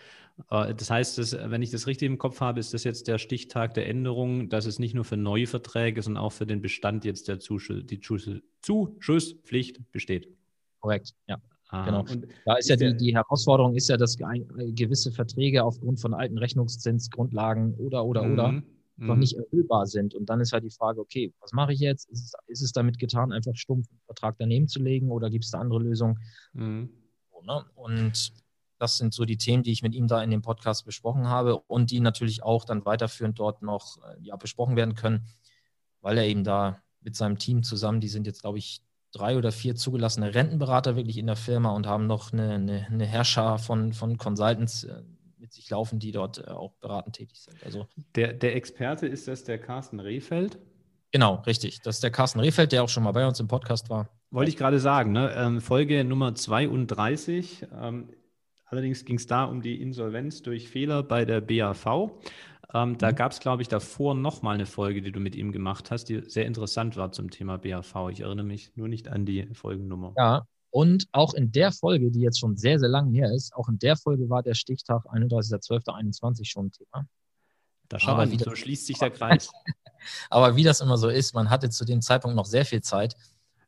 Äh, 0.51 0.75
das 0.75 0.91
heißt, 0.91 1.19
dass, 1.19 1.33
wenn 1.33 1.63
ich 1.63 1.71
das 1.71 1.87
richtig 1.87 2.07
im 2.07 2.19
Kopf 2.19 2.41
habe, 2.41 2.61
ist 2.61 2.75
das 2.75 2.85
jetzt 2.85 3.07
der 3.09 3.19
Stichtag 3.19 3.75
der 3.75 3.89
Änderung, 3.89 4.49
dass 4.49 4.67
es 4.67 4.79
nicht 4.79 4.95
nur 4.95 5.05
für 5.05 5.17
neue 5.17 5.47
Verträge, 5.47 6.03
sondern 6.03 6.23
auch 6.23 6.33
für 6.33 6.47
den 6.47 6.63
Bestand 6.63 7.05
jetzt 7.05 7.29
der 7.29 7.39
Zuschuss, 7.39 7.85
die 7.85 8.01
Zuschusspflicht 8.01 9.93
besteht. 9.93 10.29
Korrekt, 10.81 11.15
ja. 11.29 11.39
Ah, 11.69 11.85
genau. 11.87 12.01
Und 12.01 12.27
da 12.45 12.57
ist 12.57 12.69
ja 12.69 12.77
die, 12.77 12.97
die 12.97 13.15
Herausforderung 13.15 13.75
ist 13.75 13.89
ja, 13.89 13.97
dass 13.97 14.17
gewisse 14.17 15.11
Verträge 15.11 15.65
aufgrund 15.65 15.99
von 15.99 16.15
alten 16.15 16.39
Rechnungszinsgrundlagen 16.39 17.75
oder 17.75 18.05
oder 18.05 18.23
oder 18.23 18.49
mhm 18.53 18.74
noch 18.97 19.15
mhm. 19.15 19.21
nicht 19.21 19.37
erfüllbar 19.37 19.87
sind. 19.87 20.15
Und 20.15 20.29
dann 20.29 20.41
ist 20.41 20.53
halt 20.53 20.65
die 20.65 20.71
Frage, 20.71 21.01
okay, 21.01 21.33
was 21.41 21.53
mache 21.53 21.73
ich 21.73 21.81
jetzt? 21.81 22.09
Ist 22.11 22.25
es, 22.25 22.33
ist 22.47 22.63
es 22.63 22.73
damit 22.73 22.99
getan, 22.99 23.33
einfach 23.33 23.57
stumpf 23.57 23.89
einen 23.91 24.01
Vertrag 24.07 24.37
daneben 24.39 24.69
zu 24.69 24.81
legen 24.81 25.11
oder 25.11 25.31
gibt 25.31 25.45
es 25.45 25.51
da 25.51 25.59
andere 25.59 25.81
Lösungen? 25.81 26.19
Mhm. 26.53 26.91
So, 27.33 27.43
ne? 27.43 27.65
Und 27.75 28.33
das 28.79 28.97
sind 28.99 29.15
so 29.15 29.25
die 29.25 29.39
Themen, 29.39 29.63
die 29.63 29.73
ich 29.73 29.83
mit 29.83 29.95
ihm 29.95 30.07
da 30.07 30.23
in 30.23 30.31
dem 30.31 30.43
Podcast 30.43 30.85
besprochen 30.85 31.29
habe 31.29 31.59
und 31.59 31.91
die 31.91 32.01
natürlich 32.01 32.43
auch 32.43 32.65
dann 32.65 32.85
weiterführend 32.85 33.39
dort 33.39 33.63
noch 33.63 33.99
äh, 34.05 34.17
ja, 34.21 34.37
besprochen 34.37 34.77
werden 34.77 34.95
können, 34.95 35.27
weil 36.01 36.19
er 36.19 36.27
eben 36.27 36.45
da 36.45 36.83
mit 37.01 37.17
seinem 37.17 37.39
Team 37.39 37.63
zusammen, 37.63 38.01
die 38.01 38.09
sind 38.09 38.27
jetzt, 38.27 38.43
glaube 38.43 38.59
ich, 38.59 38.81
drei 39.13 39.39
oder 39.39 39.53
vier 39.53 39.77
zugelassene 39.77 40.35
Rentenberater 40.35 40.97
wirklich 40.97 41.19
in 41.19 41.27
der 41.27 41.37
Firma 41.37 41.71
und 41.71 41.87
haben 41.87 42.07
noch 42.07 42.33
eine, 42.33 42.55
eine, 42.55 42.87
eine 42.87 43.07
Herrscher 43.07 43.59
von, 43.59 43.93
von 43.93 44.19
Consultants, 44.19 44.85
äh, 44.85 45.03
mit 45.45 45.53
sich 45.53 45.69
laufen, 45.69 45.99
die 45.99 46.11
dort 46.11 46.39
äh, 46.39 46.51
auch 46.51 46.73
beratend 46.81 47.17
tätig 47.17 47.39
sind. 47.39 47.63
Also 47.65 47.87
der, 48.15 48.33
der 48.33 48.57
Experte 48.57 49.07
ist 49.07 49.29
das 49.29 49.45
der 49.45 49.59
Carsten 49.59 50.01
Rehfeld? 50.01 50.59
Genau, 51.13 51.43
richtig. 51.47 51.83
Das 51.83 51.97
ist 51.97 52.03
der 52.03 52.11
Carsten 52.11 52.41
Rehfeld, 52.41 52.73
der 52.73 52.83
auch 52.83 52.89
schon 52.89 53.03
mal 53.03 53.13
bei 53.13 53.27
uns 53.27 53.39
im 53.41 53.47
Podcast 53.47 53.91
war. 53.91 54.09
Wollte 54.31 54.49
ich 54.49 54.57
gerade 54.57 54.81
sagen, 54.81 55.13
ne? 55.13 55.35
Ähm, 55.37 55.61
Folge 55.61 56.03
Nummer 56.03 56.35
32. 56.35 57.67
Ähm, 57.79 58.09
allerdings 58.65 59.05
ging 59.05 59.17
es 59.17 59.27
da 59.27 59.45
um 59.45 59.61
die 59.61 59.83
Insolvenz 59.83 60.41
durch 60.41 60.71
Fehler 60.71 61.03
bei 61.03 61.27
der 61.27 61.43
BAV. 61.43 62.11
Ähm, 62.73 62.97
da 62.97 63.13
mhm. 63.13 63.15
gab 63.15 63.33
es, 63.33 63.41
glaube 63.41 63.61
ich, 63.61 63.69
davor 63.69 64.15
nochmal 64.15 64.55
eine 64.55 64.67
Folge, 64.67 65.03
die 65.03 65.13
du 65.13 65.21
mit 65.21 65.37
ihm 65.37 65.53
gemacht 65.53 65.91
hast, 65.91 66.07
die 66.07 66.23
sehr 66.23 66.47
interessant 66.47 66.97
war 66.97 67.13
zum 67.13 67.31
Thema 67.31 67.59
BAV. 67.59 68.09
Ich 68.11 68.21
erinnere 68.21 68.47
mich 68.47 68.75
nur 68.77 68.89
nicht 68.89 69.09
an 69.09 69.27
die 69.27 69.47
Folgennummer. 69.53 70.15
Ja, 70.17 70.47
und 70.75 71.07
auch 71.13 71.35
in 71.35 71.53
der 71.53 71.71
Folge, 71.71 72.11
die 72.11 72.19
jetzt 72.19 72.41
schon 72.41 72.57
sehr, 72.57 72.81
sehr 72.81 72.89
lange 72.89 73.13
her 73.13 73.33
ist, 73.33 73.55
auch 73.55 73.69
in 73.69 73.79
der 73.79 73.97
Folge 73.97 74.29
war 74.29 74.43
der 74.43 74.55
Stichtag 74.55 75.05
31.12.21 75.07 76.47
schon 76.47 76.67
ein 76.67 76.73
Thema. 76.73 77.07
Da 77.89 78.01
schau 78.01 78.17
mal, 78.17 78.29
so 78.37 78.57
schließt 78.57 78.89
sich 78.89 78.99
der 78.99 79.13
Kreis. 79.13 79.53
Aber 80.31 80.57
wie 80.57 80.65
das 80.65 80.81
immer 80.81 80.99
so 80.99 81.09
ist, 81.09 81.33
man 81.33 81.49
hatte 81.49 81.71
zu 81.71 81.85
dem 81.85 82.03
Zeitpunkt 82.03 82.35
noch 82.37 82.47
sehr 82.47 82.65
viel 82.65 82.83
Zeit. 82.83 83.15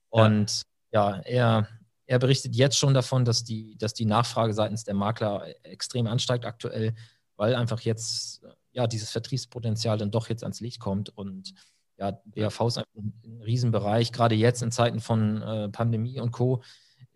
Und 0.08 0.62
ja, 0.90 1.18
ja 1.18 1.20
er, 1.20 1.68
er 2.06 2.18
berichtet 2.18 2.56
jetzt 2.56 2.76
schon 2.76 2.92
davon, 2.92 3.24
dass 3.24 3.44
die, 3.44 3.78
dass 3.78 3.94
die 3.94 4.04
Nachfrage 4.04 4.52
seitens 4.52 4.82
der 4.82 4.94
Makler 4.94 5.46
extrem 5.62 6.08
ansteigt 6.08 6.44
aktuell, 6.44 6.92
weil 7.36 7.54
einfach 7.54 7.82
jetzt 7.82 8.44
ja 8.72 8.88
dieses 8.88 9.10
Vertriebspotenzial 9.10 9.96
dann 9.96 10.10
doch 10.10 10.28
jetzt 10.28 10.42
ans 10.42 10.58
Licht 10.58 10.80
kommt 10.80 11.16
und 11.16 11.54
ja, 11.98 12.20
BAV 12.24 12.60
ist 12.62 12.78
ein, 12.78 12.84
ein 13.24 13.42
Riesenbereich, 13.42 14.10
gerade 14.10 14.34
jetzt 14.34 14.60
in 14.60 14.72
Zeiten 14.72 14.98
von 14.98 15.40
äh, 15.40 15.68
Pandemie 15.68 16.18
und 16.18 16.32
Co 16.32 16.64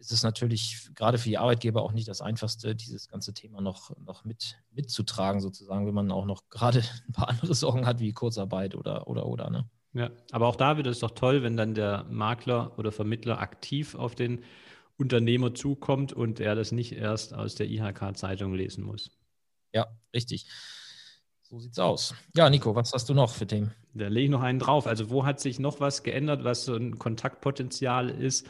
ist 0.00 0.12
es 0.12 0.23
natürlich 0.23 0.88
gerade 0.94 1.19
für 1.19 1.29
die 1.29 1.38
Arbeitgeber 1.38 1.82
auch 1.82 1.93
nicht 1.93 2.08
das 2.08 2.23
Einfachste, 2.23 2.75
dieses 2.75 3.08
ganze 3.08 3.35
Thema 3.35 3.61
noch, 3.61 3.97
noch 3.99 4.25
mit, 4.25 4.56
mitzutragen, 4.73 5.41
sozusagen, 5.41 5.87
wenn 5.87 5.94
man 5.94 6.11
auch 6.11 6.25
noch 6.25 6.49
gerade 6.49 6.82
ein 7.08 7.12
paar 7.12 7.29
andere 7.29 7.55
Sorgen 7.55 7.87
hat, 7.87 8.00
wie 8.00 8.12
Kurzarbeit 8.12 8.75
oder, 8.75 9.06
oder, 9.06 9.26
oder. 9.26 9.50
Ne? 9.50 9.69
Ja, 9.93 10.11
aber 10.32 10.47
auch 10.49 10.56
da 10.56 10.76
wird 10.76 10.87
es 10.87 11.00
doch 11.00 11.11
toll, 11.11 11.43
wenn 11.43 11.56
dann 11.56 11.75
der 11.75 12.05
Makler 12.05 12.79
oder 12.79 12.93
Vermittler 12.93 13.41
aktiv 13.41 13.94
auf 13.94 14.14
den 14.14 14.43
Unternehmer 14.97 15.55
zukommt 15.55 16.12
und 16.12 16.41
er 16.41 16.55
das 16.55 16.73
nicht 16.73 16.93
erst 16.93 17.35
aus 17.35 17.55
der 17.55 17.69
IHK-Zeitung 17.69 18.55
lesen 18.55 18.85
muss. 18.85 19.11
Ja, 19.73 19.87
richtig. 20.14 20.47
So 21.43 21.58
sieht's 21.58 21.79
aus. 21.79 22.14
Ja, 22.35 22.49
Nico, 22.49 22.75
was 22.75 22.93
hast 22.93 23.08
du 23.08 23.14
noch 23.14 23.31
für 23.31 23.47
Themen? 23.47 23.75
Da 23.93 24.08
lege 24.08 24.26
ich 24.26 24.31
noch 24.31 24.43
einen 24.43 24.61
drauf. 24.61 24.87
Also, 24.87 25.11
wo 25.11 25.26
hat 25.26 25.41
sich 25.41 25.58
noch 25.58 25.81
was 25.81 26.05
geändert, 26.05 26.44
was 26.44 26.64
so 26.64 26.75
ein 26.75 26.99
Kontaktpotenzial 26.99 28.08
ist? 28.08 28.47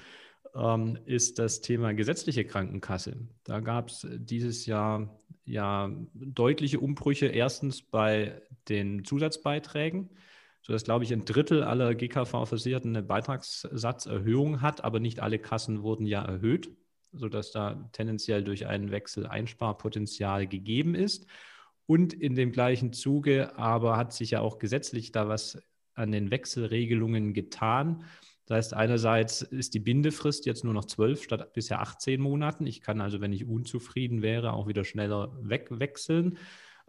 Ähm, 0.54 0.98
ist 1.04 1.38
das 1.38 1.60
Thema 1.60 1.92
gesetzliche 1.94 2.44
Krankenkasse. 2.44 3.16
Da 3.44 3.60
gab 3.60 3.88
es 3.88 4.06
dieses 4.10 4.66
Jahr 4.66 5.20
ja 5.44 5.90
deutliche 6.14 6.80
Umbrüche. 6.80 7.26
Erstens 7.26 7.82
bei 7.82 8.42
den 8.68 9.04
Zusatzbeiträgen, 9.04 10.10
sodass, 10.62 10.84
glaube 10.84 11.04
ich, 11.04 11.12
ein 11.12 11.24
Drittel 11.24 11.62
aller 11.62 11.94
GKV-Versicherten 11.94 12.96
eine 12.96 13.02
Beitragssatzerhöhung 13.02 14.60
hat, 14.60 14.84
aber 14.84 15.00
nicht 15.00 15.20
alle 15.20 15.38
Kassen 15.38 15.82
wurden 15.82 16.06
ja 16.06 16.22
erhöht, 16.22 16.70
sodass 17.12 17.50
da 17.50 17.88
tendenziell 17.92 18.44
durch 18.44 18.66
einen 18.66 18.90
Wechsel 18.90 19.26
Einsparpotenzial 19.26 20.46
gegeben 20.46 20.94
ist. 20.94 21.26
Und 21.86 22.12
in 22.12 22.36
dem 22.36 22.52
gleichen 22.52 22.92
Zuge 22.92 23.58
aber 23.58 23.96
hat 23.96 24.12
sich 24.12 24.30
ja 24.32 24.40
auch 24.40 24.58
gesetzlich 24.58 25.10
da 25.10 25.28
was 25.28 25.60
an 25.94 26.12
den 26.12 26.30
Wechselregelungen 26.30 27.34
getan. 27.34 28.04
Das 28.50 28.56
heißt, 28.56 28.74
einerseits 28.74 29.42
ist 29.42 29.74
die 29.74 29.78
Bindefrist 29.78 30.44
jetzt 30.44 30.64
nur 30.64 30.74
noch 30.74 30.84
zwölf 30.84 31.22
statt 31.22 31.52
bisher 31.52 31.80
18 31.82 32.20
Monaten. 32.20 32.66
Ich 32.66 32.80
kann 32.80 33.00
also, 33.00 33.20
wenn 33.20 33.32
ich 33.32 33.46
unzufrieden 33.46 34.22
wäre, 34.22 34.54
auch 34.54 34.66
wieder 34.66 34.82
schneller 34.82 35.38
wegwechseln. 35.40 36.36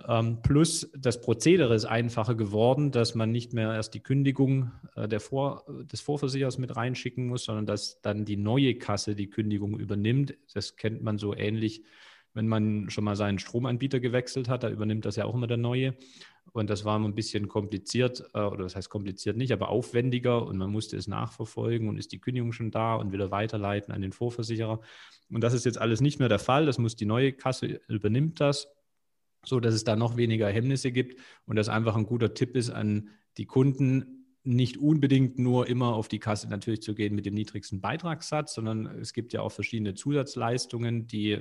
Ähm, 0.07 0.41
plus 0.41 0.89
das 0.97 1.21
Prozedere 1.21 1.75
ist 1.75 1.85
einfacher 1.85 2.33
geworden, 2.33 2.89
dass 2.89 3.13
man 3.13 3.31
nicht 3.31 3.53
mehr 3.53 3.75
erst 3.75 3.93
die 3.93 3.99
Kündigung 3.99 4.71
äh, 4.95 5.19
Vor 5.19 5.63
des 5.83 6.01
Vorversichers 6.01 6.57
mit 6.57 6.75
reinschicken 6.75 7.27
muss, 7.27 7.43
sondern 7.43 7.67
dass 7.67 8.01
dann 8.01 8.25
die 8.25 8.37
neue 8.37 8.73
Kasse 8.79 9.13
die 9.13 9.29
Kündigung 9.29 9.79
übernimmt. 9.79 10.33
Das 10.55 10.77
kennt 10.77 11.03
man 11.03 11.19
so 11.19 11.35
ähnlich, 11.35 11.83
wenn 12.33 12.47
man 12.47 12.89
schon 12.89 13.03
mal 13.03 13.15
seinen 13.15 13.37
Stromanbieter 13.37 13.99
gewechselt 13.99 14.49
hat. 14.49 14.63
Da 14.63 14.69
übernimmt 14.71 15.05
das 15.05 15.15
ja 15.15 15.25
auch 15.25 15.35
immer 15.35 15.45
der 15.45 15.57
neue. 15.57 15.93
Und 16.53 16.69
das 16.69 16.83
war 16.83 16.99
ein 16.99 17.15
bisschen 17.15 17.47
kompliziert, 17.47 18.23
äh, 18.33 18.41
oder 18.41 18.63
das 18.63 18.75
heißt 18.75 18.89
kompliziert 18.89 19.37
nicht, 19.37 19.51
aber 19.51 19.69
aufwendiger 19.69 20.45
und 20.45 20.57
man 20.57 20.69
musste 20.69 20.97
es 20.97 21.07
nachverfolgen 21.07 21.87
und 21.87 21.97
ist 21.97 22.11
die 22.11 22.19
Kündigung 22.19 22.51
schon 22.51 22.71
da 22.71 22.95
und 22.95 23.11
wieder 23.11 23.31
weiterleiten 23.31 23.93
an 23.93 24.01
den 24.01 24.11
Vorversicherer. 24.11 24.81
Und 25.29 25.41
das 25.41 25.53
ist 25.53 25.65
jetzt 25.65 25.79
alles 25.79 26.01
nicht 26.01 26.19
mehr 26.19 26.29
der 26.29 26.39
Fall. 26.39 26.65
Das 26.65 26.77
muss 26.77 26.95
die 26.95 27.05
neue 27.05 27.31
Kasse 27.31 27.79
übernimmt 27.87 28.41
das, 28.41 28.67
so 29.45 29.59
dass 29.59 29.73
es 29.73 29.85
da 29.85 29.95
noch 29.95 30.17
weniger 30.17 30.49
Hemmnisse 30.49 30.91
gibt 30.91 31.19
und 31.45 31.55
das 31.55 31.69
einfach 31.69 31.95
ein 31.95 32.05
guter 32.05 32.33
Tipp 32.33 32.55
ist 32.55 32.69
an 32.69 33.09
die 33.37 33.45
Kunden, 33.45 34.21
nicht 34.43 34.77
unbedingt 34.77 35.37
nur 35.37 35.67
immer 35.67 35.93
auf 35.93 36.07
die 36.07 36.19
Kasse 36.19 36.49
natürlich 36.49 36.81
zu 36.81 36.95
gehen 36.95 37.13
mit 37.13 37.25
dem 37.25 37.35
niedrigsten 37.35 37.79
Beitragssatz, 37.79 38.55
sondern 38.55 38.87
es 38.99 39.13
gibt 39.13 39.33
ja 39.33 39.41
auch 39.41 39.51
verschiedene 39.51 39.93
Zusatzleistungen, 39.93 41.07
die 41.07 41.37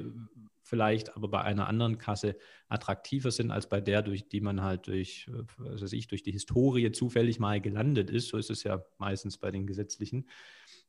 vielleicht 0.71 1.17
aber 1.17 1.29
bei 1.29 1.43
einer 1.43 1.69
anderen 1.69 1.99
Kasse 1.99 2.37
attraktiver 2.69 3.31
sind 3.31 3.51
als 3.51 3.69
bei 3.69 3.81
der, 3.81 4.01
durch 4.03 4.29
die 4.29 4.41
man 4.41 4.63
halt 4.63 4.87
durch, 4.87 5.29
was 5.59 5.83
weiß 5.83 5.93
ich, 5.93 6.07
durch 6.09 6.23
die 6.23 6.33
Historie 6.33 6.91
zufällig 6.93 7.39
mal 7.39 7.61
gelandet 7.61 8.09
ist. 8.09 8.29
So 8.29 8.39
ist 8.39 8.51
es 8.51 8.63
ja 8.63 8.83
meistens 8.99 9.37
bei 9.37 9.51
den 9.51 9.67
gesetzlichen. 9.67 10.29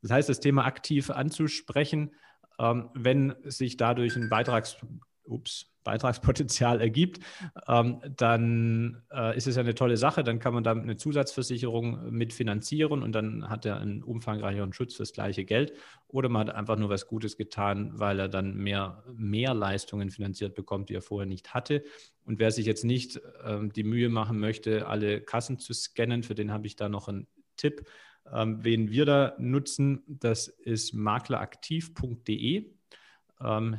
Das 0.02 0.12
heißt, 0.12 0.30
das 0.30 0.40
Thema 0.40 0.66
aktiv 0.66 1.10
anzusprechen, 1.10 2.12
ähm, 2.60 2.90
wenn 2.94 3.36
sich 3.44 3.76
dadurch 3.76 4.16
ein 4.16 4.30
Beitrags 4.30 4.78
ups, 5.25 5.72
Beitragspotenzial 5.84 6.80
ergibt, 6.82 7.20
ähm, 7.68 8.01
dann 8.16 9.01
äh, 9.12 9.36
ist 9.36 9.48
es 9.48 9.56
ja 9.56 9.62
eine 9.62 9.75
tolle 9.75 9.98
Sache. 9.98 10.24
Dann 10.24 10.40
kann 10.40 10.54
man 10.54 10.63
damit 10.63 10.84
eine 10.84 10.98
Zusatzversicherung 10.98 12.12
mitfinanzieren 12.12 13.01
und 13.04 13.13
dann 13.13 13.50
hat 13.50 13.66
er 13.66 13.80
einen 13.80 14.04
umfangreicheren 14.04 14.74
Schutz 14.74 14.96
fürs 14.96 15.13
gleiche 15.13 15.46
Geld. 15.46 15.74
Oder 16.08 16.30
man 16.30 16.48
hat 16.48 16.56
einfach 16.56 16.78
nur 16.78 16.90
was 16.90 17.08
Gutes 17.08 17.38
getan, 17.38 17.92
weil 17.96 18.20
er 18.20 18.30
dann 18.30 18.56
mehr, 18.56 19.04
mehr 19.13 19.54
Leistungen 19.54 20.10
finanziert 20.10 20.56
bekommt, 20.56 20.90
die 20.90 20.96
er 20.96 21.01
vorher 21.01 21.28
nicht 21.28 21.54
hatte. 21.54 21.84
Und 22.25 22.40
wer 22.40 22.51
sich 22.51 22.66
jetzt 22.66 22.86
nicht 22.86 23.20
ähm, 23.44 23.72
die 23.74 23.84
Mühe 23.84 24.10
machen 24.10 24.40
möchte, 24.40 24.88
alle 24.88 25.22
Kassen 25.22 25.58
zu 25.58 25.74
scannen, 25.74 26.24
für 26.24 26.36
den 26.36 26.51
habe 26.51 26.68
ich 26.68 26.75
da 26.75 26.90
noch 26.90 27.08
einen 27.08 27.28
Tipp. 27.58 27.88
Ähm, 28.32 28.63
wen 28.63 28.92
wir 28.92 29.06
da 29.06 29.36
nutzen, 29.40 30.04
das 30.08 30.48
ist 30.48 30.94
makleraktiv.de 30.94 32.81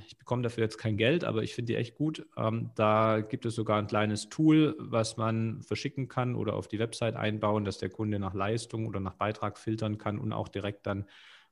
ich 0.07 0.19
bekomme 0.19 0.43
dafür 0.43 0.65
jetzt 0.65 0.79
kein 0.79 0.97
Geld, 0.97 1.25
aber 1.25 1.43
ich 1.43 1.55
finde 1.55 1.73
die 1.73 1.77
echt 1.79 1.95
gut. 1.95 2.27
Ähm, 2.37 2.71
da 2.75 3.21
gibt 3.21 3.47
es 3.47 3.55
sogar 3.55 3.79
ein 3.79 3.87
kleines 3.87 4.29
Tool, 4.29 4.75
was 4.79 5.17
man 5.17 5.63
verschicken 5.63 6.09
kann 6.09 6.35
oder 6.35 6.55
auf 6.55 6.69
die 6.69 6.79
Website 6.79 7.15
einbauen, 7.17 7.65
dass 7.65 7.79
der 7.79 7.91
Kunde 7.91 8.19
nach 8.19 8.35
Leistung 8.35 8.87
oder 8.87 9.01
nach 9.01 9.15
Beitrag 9.15 9.59
filtern 9.59 9.99
kann 9.99 10.19
und 10.19 10.33
auch 10.33 10.49
direkt 10.49 10.87
dann 10.87 11.07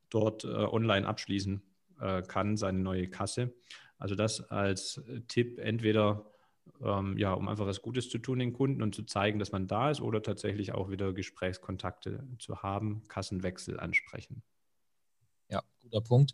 dort 0.09 0.43
äh, 0.43 0.47
online 0.47 1.07
abschließen 1.07 1.61
äh, 2.01 2.21
kann, 2.23 2.57
seine 2.57 2.79
neue 2.79 3.07
Kasse. 3.07 3.53
Also 3.97 4.15
das 4.15 4.41
als 4.49 5.01
Tipp 5.27 5.59
entweder 5.59 6.31
ähm, 6.83 7.17
ja, 7.17 7.33
um 7.33 7.47
einfach 7.47 7.65
was 7.65 7.81
Gutes 7.81 8.09
zu 8.09 8.17
tun 8.17 8.39
den 8.39 8.53
Kunden 8.53 8.81
und 8.81 8.95
zu 8.95 9.03
zeigen, 9.03 9.39
dass 9.39 9.51
man 9.51 9.67
da 9.67 9.91
ist 9.91 10.01
oder 10.01 10.21
tatsächlich 10.21 10.73
auch 10.73 10.89
wieder 10.89 11.13
Gesprächskontakte 11.13 12.27
zu 12.39 12.61
haben, 12.63 13.03
Kassenwechsel 13.07 13.79
ansprechen. 13.79 14.43
Ja, 15.49 15.61
guter 15.81 16.01
Punkt. 16.01 16.33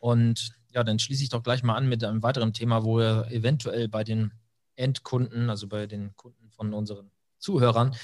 Und 0.00 0.52
ja, 0.72 0.82
dann 0.82 0.98
schließe 0.98 1.22
ich 1.22 1.28
doch 1.28 1.42
gleich 1.42 1.62
mal 1.62 1.76
an 1.76 1.88
mit 1.88 2.02
einem 2.02 2.22
weiteren 2.22 2.52
Thema, 2.52 2.84
wo 2.84 2.98
wir 2.98 3.28
eventuell 3.30 3.88
bei 3.88 4.02
den 4.02 4.32
Endkunden, 4.74 5.50
also 5.50 5.68
bei 5.68 5.86
den 5.86 6.16
Kunden 6.16 6.50
von 6.50 6.72
unseren 6.72 7.10
Zuhörern, 7.38 7.94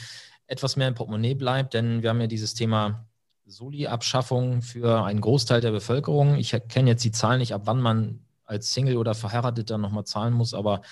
etwas 0.47 0.76
mehr 0.76 0.88
im 0.88 0.95
Portemonnaie 0.95 1.35
bleibt, 1.35 1.75
denn 1.75 2.03
wir 2.03 2.11
haben 2.11 2.21
ja 2.21 2.29
dieses 2.29 2.55
Thema 2.55 3.07
Soli-Abschaffung 3.47 4.62
für 4.62 5.05
einen 5.05 5.21
Großteil 5.21 5.61
der 5.61 5.71
Bevölkerung. 5.71 6.37
Ich 6.37 6.57
kenne 6.69 6.91
jetzt 6.91 7.05
die 7.05 7.12
Zahlen 7.12 7.38
nicht, 7.38 7.55
ab 7.55 7.62
wann 7.65 7.81
man 7.81 8.21
als 8.45 8.73
Single 8.73 8.97
oder 8.97 9.15
Verheirateter 9.15 9.79
nochmal 9.79 10.05
zahlen 10.05 10.35
muss, 10.35 10.55
aber 10.55 10.83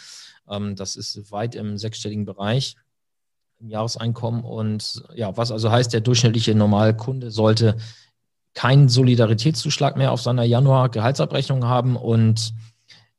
ähm, 0.49 0.75
das 0.75 0.97
ist 0.97 1.31
weit 1.31 1.55
im 1.55 1.79
sechsstelligen 1.79 2.25
Bereich 2.25 2.77
im 3.61 3.71
Jahreseinkommen. 3.71 4.45
Und 4.45 5.03
ja, 5.15 5.37
was 5.37 5.53
also 5.53 5.71
heißt, 5.71 5.93
der 5.93 6.01
durchschnittliche 6.01 6.55
Normalkunde 6.55 7.31
sollte 7.31 7.77
keinen 8.55 8.89
Solidaritätszuschlag 8.89 9.97
mehr 9.97 10.13
auf 10.13 10.23
seiner 10.23 10.45
Januar-Gehaltsabrechnung 10.45 11.65
haben. 11.65 11.97
Und 11.97 12.55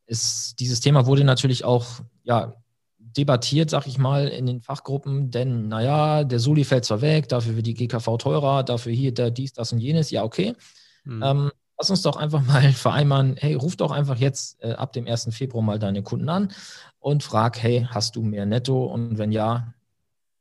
es, 0.07 0.55
dieses 0.57 0.79
Thema 0.79 1.05
wurde 1.05 1.23
natürlich 1.23 1.65
auch 1.65 2.01
ja, 2.23 2.55
debattiert, 2.97 3.69
sag 3.69 3.87
ich 3.87 3.97
mal, 3.97 4.27
in 4.27 4.45
den 4.45 4.61
Fachgruppen, 4.61 5.31
denn 5.31 5.67
naja, 5.67 6.23
der 6.23 6.39
Soli 6.39 6.63
fällt 6.63 6.85
zwar 6.85 7.01
weg, 7.01 7.29
dafür 7.29 7.55
wird 7.55 7.67
die 7.67 7.73
GKV 7.73 8.17
teurer, 8.17 8.63
dafür 8.63 8.91
hier, 8.91 9.13
da, 9.13 9.29
dies, 9.29 9.53
das 9.53 9.71
und 9.73 9.79
jenes. 9.79 10.09
Ja, 10.11 10.23
okay. 10.23 10.53
Mhm. 11.03 11.23
Ähm, 11.23 11.51
lass 11.77 11.89
uns 11.89 12.01
doch 12.01 12.15
einfach 12.15 12.41
mal 12.45 12.61
vereinbaren, 12.73 13.35
hey, 13.37 13.53
ruf 13.55 13.75
doch 13.75 13.91
einfach 13.91 14.17
jetzt 14.17 14.61
äh, 14.63 14.71
ab 14.73 14.93
dem 14.93 15.07
1. 15.07 15.29
Februar 15.31 15.63
mal 15.63 15.79
deine 15.79 16.01
Kunden 16.01 16.29
an 16.29 16.51
und 16.99 17.23
frag, 17.23 17.61
hey, 17.61 17.85
hast 17.89 18.15
du 18.15 18.21
mehr 18.21 18.45
Netto? 18.45 18.85
Und 18.85 19.17
wenn 19.17 19.31
ja, 19.31 19.73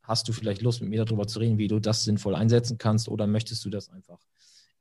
hast 0.03 0.29
du 0.29 0.33
vielleicht 0.33 0.63
Lust, 0.63 0.81
mit 0.81 0.91
mir 0.91 1.05
darüber 1.05 1.27
zu 1.27 1.39
reden, 1.41 1.59
wie 1.59 1.69
du 1.69 1.81
das 1.81 2.05
sinnvoll 2.05 2.35
einsetzen 2.35 2.79
kannst 2.79 3.09
oder 3.09 3.27
möchtest 3.27 3.65
du 3.65 3.71
das 3.71 3.91
einfach 3.91 4.19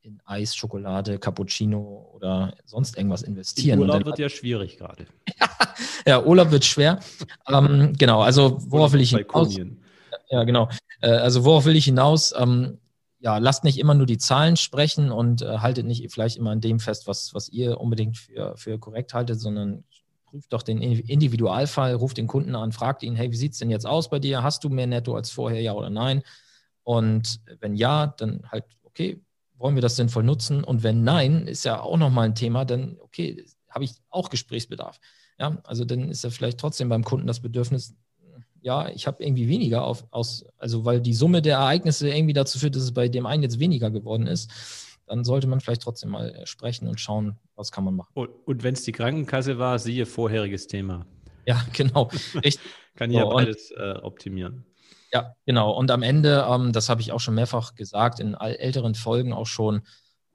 in 0.03 0.22
Eis, 0.25 0.55
Schokolade, 0.55 1.17
Cappuccino 1.17 2.12
oder 2.13 2.53
sonst 2.65 2.98
irgendwas 2.98 3.24
investieren. 3.24 3.79
Urlaub 3.79 4.00
dann, 4.00 4.05
wird 4.05 4.19
ja 4.19 4.29
schwierig 4.29 4.77
gerade. 4.77 5.05
ja, 6.05 6.22
Urlaub 6.24 6.51
wird 6.51 6.65
schwer. 6.65 7.00
ähm, 7.48 7.93
genau, 7.98 8.22
also 8.22 8.57
worauf 8.69 8.91
will 8.91 9.01
ich 9.01 9.12
hinaus? 9.12 9.57
Ja, 10.29 10.43
genau. 10.43 10.69
Äh, 11.01 11.07
also 11.10 11.45
worauf 11.45 11.65
will 11.65 11.75
ich 11.75 11.86
hinaus? 11.86 12.33
Ähm, 12.38 12.79
ja, 13.19 13.38
lasst 13.38 13.63
nicht 13.63 13.79
immer 13.79 13.93
nur 13.93 14.05
die 14.05 14.17
Zahlen 14.17 14.57
sprechen 14.57 15.10
und 15.10 15.41
äh, 15.41 15.60
haltet 15.60 15.86
nicht 15.86 16.12
vielleicht 16.12 16.36
immer 16.36 16.51
an 16.51 16.60
dem 16.60 16.81
fest, 16.81 17.07
was, 17.07 17.33
was 17.33 17.48
ihr 17.48 17.79
unbedingt 17.79 18.17
für, 18.17 18.57
für 18.57 18.77
korrekt 18.77 19.13
haltet, 19.13 19.39
sondern 19.39 19.86
prüft 20.25 20.51
doch 20.51 20.63
den 20.63 20.81
Individualfall, 20.81 21.93
ruft 21.93 22.17
den 22.17 22.27
Kunden 22.27 22.55
an, 22.55 22.74
fragt 22.74 23.03
ihn, 23.03 23.15
hey, 23.15 23.31
wie 23.31 23.38
sieht 23.38 23.53
es 23.53 23.60
denn 23.60 23.69
jetzt 23.69 23.86
aus 23.86 24.10
bei 24.10 24.19
dir? 24.19 24.43
Hast 24.43 24.65
du 24.65 24.69
mehr 24.69 24.88
Netto 24.88 25.15
als 25.15 25.31
vorher, 25.31 25.62
ja 25.62 25.72
oder 25.72 25.89
nein? 25.89 26.24
Und 26.83 27.39
wenn 27.62 27.75
ja, 27.75 28.07
dann 28.17 28.41
halt, 28.51 28.65
okay, 28.83 29.22
wollen 29.57 29.75
wir 29.75 29.81
das 29.81 29.95
sinnvoll 29.95 30.24
nutzen? 30.24 30.63
Und 30.63 30.83
wenn 30.83 31.03
nein, 31.03 31.48
ist 31.48 31.65
ja 31.65 31.81
auch 31.81 31.98
nochmal 31.98 32.25
ein 32.25 32.36
Thema, 32.36 32.65
dann, 32.65 32.98
okay, 33.00 33.45
habe 33.69 33.86
ich 33.86 33.95
auch 34.10 34.29
Gesprächsbedarf. 34.29 35.00
Ja, 35.39 35.57
also 35.63 35.86
dann 35.86 36.10
ist 36.10 36.24
ja 36.24 36.29
vielleicht 36.29 36.60
trotzdem 36.60 36.89
beim 36.89 37.03
Kunden 37.03 37.27
das 37.27 37.39
Bedürfnis, 37.39 37.95
ja, 38.62 38.88
ich 38.89 39.07
habe 39.07 39.24
irgendwie 39.24 39.50
weniger 39.50 39.83
auf, 39.83 40.05
aus, 40.12 40.45
also 40.57 40.86
weil 40.86 41.01
die 41.01 41.13
Summe 41.13 41.41
der 41.41 41.57
Ereignisse 41.57 42.10
irgendwie 42.10 42.33
dazu 42.33 42.60
führt, 42.60 42.75
dass 42.75 42.83
es 42.83 42.93
bei 42.93 43.10
dem 43.10 43.25
einen 43.25 43.43
jetzt 43.43 43.60
weniger 43.60 43.91
geworden 43.91 44.25
ist, 44.25 44.50
dann 45.05 45.25
sollte 45.25 45.48
man 45.48 45.60
vielleicht 45.60 45.81
trotzdem 45.81 46.12
mal 46.12 46.33
äh, 46.33 46.45
sprechen 46.45 46.88
und 46.88 47.00
schauen, 47.00 47.38
was 47.55 47.72
kann 47.72 47.83
man 47.83 47.95
machen. 47.95 48.12
Und, 48.13 48.29
und 48.45 48.63
wenn 48.63 48.74
es 48.74 48.83
die 48.83 48.93
Krankenkasse 48.93 49.60
war, 49.60 49.77
siehe 49.79 50.05
vorheriges 50.05 50.67
Thema. 50.67 51.05
Ja, 51.45 51.62
genau. 51.74 52.10
Ich, 52.41 52.57
kann 52.95 53.12
ja 53.12 53.24
so, 53.24 53.29
beides 53.29 53.72
äh, 53.72 53.95
optimieren. 54.01 54.65
Ja, 55.13 55.36
genau. 55.46 55.72
Und 55.72 55.91
am 55.91 56.01
Ende, 56.01 56.46
ähm, 56.50 56.74
das 56.74 56.89
habe 56.89 57.01
ich 57.01 57.12
auch 57.12 57.20
schon 57.20 57.36
mehrfach 57.36 57.75
gesagt, 57.75 58.20
in 58.20 58.34
älteren 58.34 58.96
Folgen 58.96 59.32
auch 59.32 59.46
schon, 59.46 59.84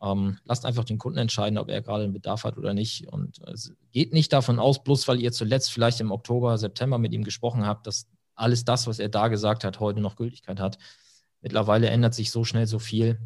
ähm, 0.01 0.39
lasst 0.45 0.65
einfach 0.65 0.85
den 0.85 0.99
Kunden 0.99 1.19
entscheiden, 1.19 1.59
ob 1.59 1.69
er 1.69 1.83
gerade 1.83 2.05
einen 2.05 2.13
Bedarf 2.13 2.45
hat 2.45 2.57
oder 2.57 2.75
nicht. 2.75 3.09
Und 3.09 3.41
äh, 3.45 3.55
geht 3.91 4.13
nicht 4.13 4.33
davon 4.33 4.61
aus, 4.61 4.85
bloß 4.85 5.09
weil 5.09 5.21
ihr 5.21 5.33
zuletzt 5.33 5.73
vielleicht 5.73 6.01
im 6.01 6.13
Oktober, 6.13 6.57
September 6.59 6.99
mit 6.99 7.13
ihm 7.13 7.25
gesprochen 7.25 7.67
habt, 7.67 7.89
dass 7.89 8.07
alles 8.37 8.65
das, 8.65 8.87
was 8.87 9.01
er 9.01 9.09
da 9.09 9.27
gesagt 9.27 9.65
hat, 9.65 9.81
heute 9.81 10.01
noch 10.01 10.15
Gültigkeit 10.15 10.61
hat. 10.61 10.79
Mittlerweile 11.41 11.89
ändert 11.89 12.15
sich 12.15 12.31
so 12.31 12.45
schnell 12.45 12.67
so 12.67 12.79
viel. 12.79 13.19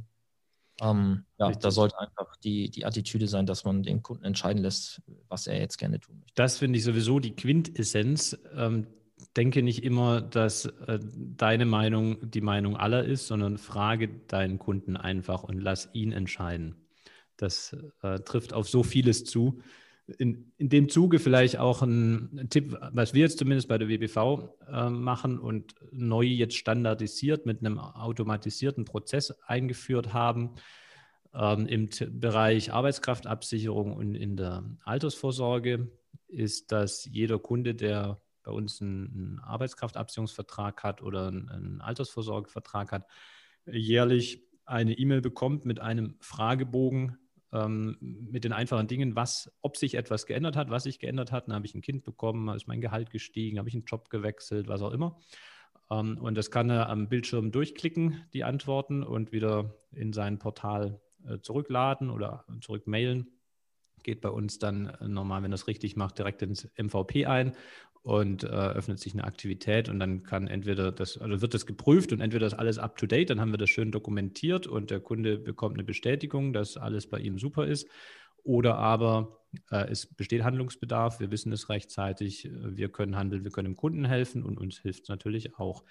Ähm, 0.81 1.27
ja, 1.39 1.49
Richtig. 1.49 1.63
da 1.65 1.71
sollte 1.71 1.99
einfach 1.99 2.35
die, 2.37 2.71
die 2.71 2.87
Attitüde 2.87 3.29
sein, 3.29 3.45
dass 3.45 3.65
man 3.65 3.83
den 3.83 4.03
Kunden 4.03 4.25
entscheiden 4.25 4.63
lässt, 4.63 5.03
was 5.29 5.47
er 5.47 5.59
jetzt 5.59 5.77
gerne 5.77 6.01
tun 6.01 6.19
möchte. 6.19 6.33
Das 6.35 6.57
finde 6.57 6.79
ich 6.79 6.85
sowieso 6.85 7.21
die 7.21 7.37
Quintessenz. 7.37 8.39
Ähm, 8.57 8.87
denke 9.37 9.63
nicht 9.63 9.85
immer, 9.85 10.21
dass 10.21 10.67
äh, 10.67 10.99
deine 11.03 11.67
Meinung 11.67 12.31
die 12.31 12.41
Meinung 12.41 12.77
aller 12.77 13.05
ist, 13.05 13.27
sondern 13.27 13.59
frage 13.59 14.09
deinen 14.29 14.59
Kunden 14.59 14.97
einfach 14.97 15.43
und 15.43 15.59
lass 15.59 15.89
ihn 15.93 16.13
entscheiden. 16.13 16.77
Das 17.37 17.77
äh, 18.03 18.21
trifft 18.21 18.53
auf 18.53 18.69
so 18.69 18.83
vieles 18.83 19.25
zu. 19.25 19.61
In, 20.19 20.53
in 20.59 20.69
dem 20.69 20.89
Zuge 20.89 21.19
vielleicht 21.19 21.59
auch 21.59 21.83
ein, 21.83 22.47
Tipp, 22.51 22.77
was 22.93 23.15
wir 23.15 23.23
jetzt 23.23 23.39
zumindest 23.39 23.69
bei 23.69 23.79
der 23.79 23.89
WBV 23.89 24.49
äh, 24.69 24.91
machen 24.91 25.39
und 25.39 25.75
neu 25.91 26.25
jetzt 26.25 26.57
standardisiert 26.57 27.47
mit 27.47 27.61
einem 27.61 27.79
automatisierten 27.79 28.85
Prozess 28.85 29.33
eingeführt 29.47 30.13
haben. 30.13 30.55
Ähm, 31.35 31.67
Im 31.67 31.89
Bereich 32.11 32.73
Arbeitskraftabsicherung 32.73 33.93
und 33.93 34.15
in 34.15 34.37
der 34.37 34.65
Altersvorsorge 34.85 35.89
ist, 36.29 36.73
dass 36.73 37.09
jeder 37.11 37.39
Kunde, 37.39 37.75
der 37.75 38.21
bei 38.43 38.53
uns 38.53 38.81
einen, 38.81 39.41
Arbeitskraftabsicherungsvertrag 39.41 40.83
hat 40.83 41.03
oder 41.03 41.29
einen, 41.29 41.81
Altersvorsorgevertrag 41.81 42.93
hat, 42.93 43.07
jährlich 43.67 44.45
eine 44.65 44.97
E-Mail 44.97 45.21
bekommt 45.21 45.65
mit 45.65 45.81
einem 45.81 46.17
Fragebogen 46.21 47.19
ähm, 47.53 47.97
mit 48.01 48.45
den 48.45 48.53
einfachen 48.53 48.89
Dingen, 48.89 49.15
was, 49.15 49.53
ob 49.61 49.77
sich 49.77 49.95
etwas 49.95 50.27
geändert 50.27 50.57
hat, 50.57 50.71
was 50.71 50.85
sich 50.85 50.99
geändert 50.99 51.33
hat. 51.33 51.49
Dann 51.49 51.55
habe 51.55 51.67
ich 51.67 51.75
ein 51.75 51.83
Kind 51.83 52.05
bekommen, 52.05 52.55
ist 52.55 52.69
mein 52.69 52.81
Gehalt 52.81 53.11
gestiegen, 53.11 53.59
habe 53.59 53.69
ich 53.69 53.75
einen 53.75 53.85
Job 53.85 54.09
gewechselt, 54.09 54.69
was 54.69 54.83
auch 54.83 54.93
immer. 54.93 55.19
Ähm, 55.91 56.19
und 56.19 56.37
das 56.37 56.51
kann 56.51 56.71
er 56.71 56.89
am 56.89 57.09
Bildschirm 57.09 57.53
durchklicken, 57.53 58.25
die 58.33 58.45
Antworten, 58.45 59.03
und 59.03 59.33
wieder 59.33 59.75
in 59.93 60.13
sein 60.13 60.39
Portal 60.39 61.01
äh, 61.27 61.39
zurückladen 61.41 62.11
oder 62.11 62.45
zurückmailen 62.61 63.29
geht 64.03 64.21
bei 64.21 64.31
uns 64.31 64.59
dann 64.59 64.87
äh, 64.87 65.09
normal, 65.09 65.43
wenn 65.43 65.51
das 65.51 65.67
richtig 65.67 65.97
macht, 65.97 66.19
direkt 66.19 66.43
ins 66.43 66.69
MVP 66.77 67.27
ein 67.27 67.53
und 68.03 68.43
äh, 68.43 68.49
öffnet 68.49 68.99
sich 68.99 69.13
eine 69.13 69.25
Aktivität 69.25 69.89
und 69.89 70.01
dann 70.01 70.25
kann 70.25 70.49
entweder 70.49 70.91
das, 70.91 71.19
also 71.19 71.41
wird 71.41 71.55
das 71.55 71.67
geprüft 71.67 72.13
und 72.13 72.21
entweder 72.21 72.47
ist 72.47 72.55
alles 72.55 72.79
up 72.79 72.97
to 72.97 73.07
date, 73.07 73.31
dann 73.31 73.41
haben 73.41 73.53
wir 73.53 73.59
das 73.59 73.71
schön 73.71 73.93
dokumentiert 73.93 74.67
und 74.67 74.91
der 74.91 75.01
Kunde 75.01 75.39
bekommt 75.39 75.77
eine 75.77 75.85
Bestätigung, 75.85 76.53
dass 76.53 76.77
alles 76.77 77.09
bei 77.09 77.19
ihm 77.19 77.39
super 77.39 77.67
ist. 77.67 77.89
Oder 78.45 78.77
aber 78.77 79.39
äh, 79.71 79.89
es 79.89 80.07
besteht 80.07 80.43
Handlungsbedarf, 80.43 81.21
wir 81.21 81.31
wissen 81.31 81.53
es 81.53 81.69
rechtzeitig, 81.69 82.51
wir 82.53 82.89
können 82.89 83.17
handeln, 83.17 83.45
wir 83.45 83.53
können 83.53 83.71
dem 83.73 83.77
Kunden 83.77 84.05
helfen 84.05 84.43
und 84.43 84.59
uns 84.59 84.79
hilft 84.79 85.05
es 85.05 85.09
natürlich 85.09 85.57
auch. 85.59 85.85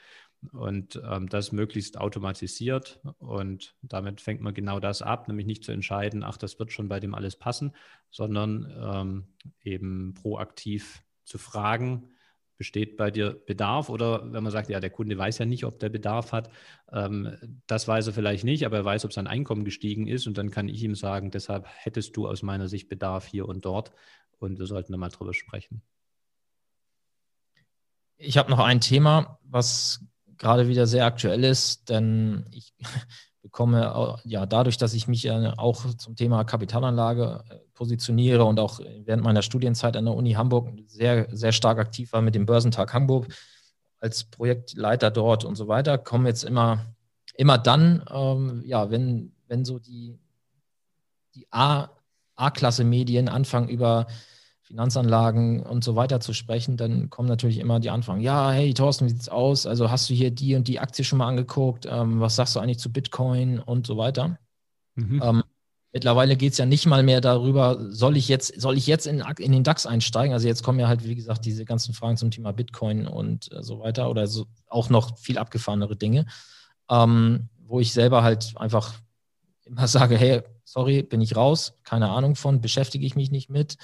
Und 0.52 1.02
ähm, 1.10 1.30
das 1.30 1.54
möglichst 1.54 1.98
automatisiert 1.98 3.00
und 3.20 3.76
damit 3.84 4.20
fängt 4.20 4.42
man 4.42 4.54
genau 4.54 4.82
das 4.82 5.02
ab, 5.02 5.30
nämlich 5.30 5.46
nicht 5.46 5.64
zu 5.64 5.72
entscheiden, 5.72 6.24
ach, 6.24 6.36
das 6.36 6.60
wird 6.60 6.74
schon 6.74 6.90
bei 6.90 7.00
dem 7.00 7.16
alles 7.16 7.38
passen, 7.38 7.74
sondern 8.10 8.70
ähm, 8.76 9.28
eben 9.64 10.14
proaktiv 10.14 11.04
zu 11.32 11.38
fragen, 11.38 12.10
besteht 12.58 12.96
bei 12.96 13.10
dir 13.10 13.32
Bedarf? 13.32 13.90
Oder 13.90 14.32
wenn 14.32 14.44
man 14.44 14.52
sagt, 14.52 14.70
ja, 14.70 14.80
der 14.80 14.92
Kunde 14.92 15.18
weiß 15.18 15.40
ja 15.40 15.46
nicht, 15.46 15.66
ob 15.66 15.80
der 15.80 15.90
Bedarf 15.90 16.32
hat, 16.32 16.52
ähm, 16.92 17.62
das 17.66 17.88
weiß 17.88 18.06
er 18.08 18.14
vielleicht 18.14 18.44
nicht, 18.44 18.66
aber 18.66 18.78
er 18.78 18.86
weiß, 18.86 19.06
ob 19.06 19.14
sein 19.14 19.26
Einkommen 19.26 19.66
gestiegen 19.66 20.08
ist. 20.08 20.28
Und 20.28 20.38
dann 20.38 20.52
kann 20.52 20.68
ich 20.68 20.84
ihm 20.84 20.94
sagen, 20.94 21.32
deshalb 21.32 21.66
hättest 21.68 22.16
du 22.16 22.28
aus 22.28 22.44
meiner 22.44 22.68
Sicht 22.68 22.90
Bedarf 22.90 23.26
hier 23.26 23.48
und 23.48 23.66
dort. 23.66 23.92
Und 24.38 24.60
wir 24.60 24.68
sollten 24.68 24.92
da 24.92 24.98
mal 25.00 25.10
drüber 25.10 25.34
sprechen. 25.34 25.82
Ich 28.18 28.38
habe 28.38 28.52
noch 28.52 28.60
ein 28.60 28.82
Thema, 28.82 29.40
was 29.44 30.06
gerade 30.38 30.68
wieder 30.68 30.86
sehr 30.86 31.06
aktuell 31.06 31.44
ist, 31.44 31.90
denn 31.90 32.46
ich 32.52 32.74
bekomme 33.42 34.18
ja 34.24 34.46
dadurch, 34.46 34.78
dass 34.78 34.94
ich 34.94 35.08
mich 35.08 35.24
ja 35.24 35.54
auch 35.58 35.96
zum 35.96 36.16
Thema 36.16 36.44
Kapitalanlage 36.44 37.44
äh, 37.50 37.56
positioniere 37.74 38.46
und 38.46 38.60
auch 38.60 38.80
während 38.80 39.24
meiner 39.24 39.42
Studienzeit 39.42 39.98
an 39.98 40.06
der 40.06 40.14
Uni 40.16 40.34
Hamburg 40.34 40.70
sehr, 40.88 41.28
sehr 41.32 41.52
stark 41.52 41.80
aktiv 41.80 42.14
war 42.14 42.22
mit 42.22 42.36
dem 42.36 42.46
Börsentag 42.46 42.94
Hamburg 42.94 43.28
als 44.00 44.24
Projektleiter 44.24 45.12
dort 45.12 45.46
und 45.46 45.56
so 45.56 45.68
weiter, 45.68 45.98
kommen 45.98 46.26
jetzt 46.26 46.44
immer, 46.44 46.86
immer 47.36 47.58
dann, 47.58 48.04
ähm, 48.12 48.64
ja, 48.66 48.90
wenn, 48.90 49.32
wenn 49.48 49.64
so 49.64 49.80
die, 49.80 50.20
die 51.36 51.48
A-Klasse-Medien 51.52 53.30
anfangen 53.30 53.70
über 53.70 54.08
Finanzanlagen 54.72 55.64
und 55.64 55.84
so 55.84 55.98
weiter 55.98 56.22
zu 56.22 56.34
sprechen, 56.34 56.78
dann 56.78 57.10
kommen 57.10 57.28
natürlich 57.28 57.58
immer 57.58 57.82
die 57.82 57.90
Anfragen. 57.90 58.22
Ja, 58.22 58.52
hey 58.52 58.74
Thorsten, 58.74 59.06
wie 59.06 59.10
sieht's 59.10 59.28
aus? 59.28 59.66
Also 59.66 59.92
hast 59.92 60.10
du 60.10 60.14
hier 60.14 60.32
die 60.32 60.56
und 60.56 60.70
die 60.70 60.80
Aktie 60.80 61.04
schon 61.04 61.18
mal 61.18 61.28
angeguckt? 61.28 61.86
Ähm, 61.90 62.22
was 62.22 62.38
sagst 62.38 62.56
du 62.56 62.62
eigentlich 62.62 62.80
zu 62.80 62.90
Bitcoin 62.90 63.60
und 63.60 63.86
so 63.86 63.98
weiter? 63.98 64.40
Mhm. 64.96 65.22
Ähm, 65.22 65.44
mittlerweile 65.92 66.38
geht 66.38 66.54
es 66.54 66.58
ja 66.58 66.66
nicht 66.66 66.86
mal 66.86 67.04
mehr 67.04 67.20
darüber, 67.20 67.86
soll 67.90 68.16
ich 68.16 68.30
jetzt, 68.30 68.62
soll 68.62 68.78
ich 68.78 68.88
jetzt 68.88 69.08
in, 69.08 69.22
in, 69.40 69.52
den 69.52 69.66
DAX 69.66 69.86
einsteigen? 69.86 70.34
Also 70.34 70.48
jetzt 70.48 70.64
kommen 70.64 70.80
ja 70.80 70.88
halt, 70.88 71.06
wie 71.06 71.16
gesagt, 71.16 71.44
diese 71.44 71.66
ganzen 71.66 71.94
Fragen 71.94 72.16
zum 72.16 72.32
Thema 72.32 72.54
Bitcoin 72.54 73.08
und 73.08 73.52
äh, 73.52 73.64
so 73.64 73.82
weiter 73.82 74.10
oder 74.10 74.26
so, 74.26 74.46
auch 74.68 74.90
noch 74.90 75.18
viel 75.18 75.38
abgefahrenere 75.38 75.98
Dinge, 75.98 76.28
ähm, 76.90 77.50
wo 77.68 77.82
ich 77.82 77.92
selber 77.92 78.24
halt 78.24 78.54
einfach 78.56 78.94
immer 79.66 79.86
sage, 79.90 80.18
hey, 80.18 80.44
sorry, 80.64 81.04
bin 81.04 81.20
ich 81.20 81.36
raus, 81.36 81.74
keine 81.84 82.10
Ahnung 82.10 82.36
von, 82.36 82.62
beschäftige 82.62 83.06
ich 83.06 83.18
mich 83.18 83.32
nicht 83.32 83.50
mit. 83.50 83.76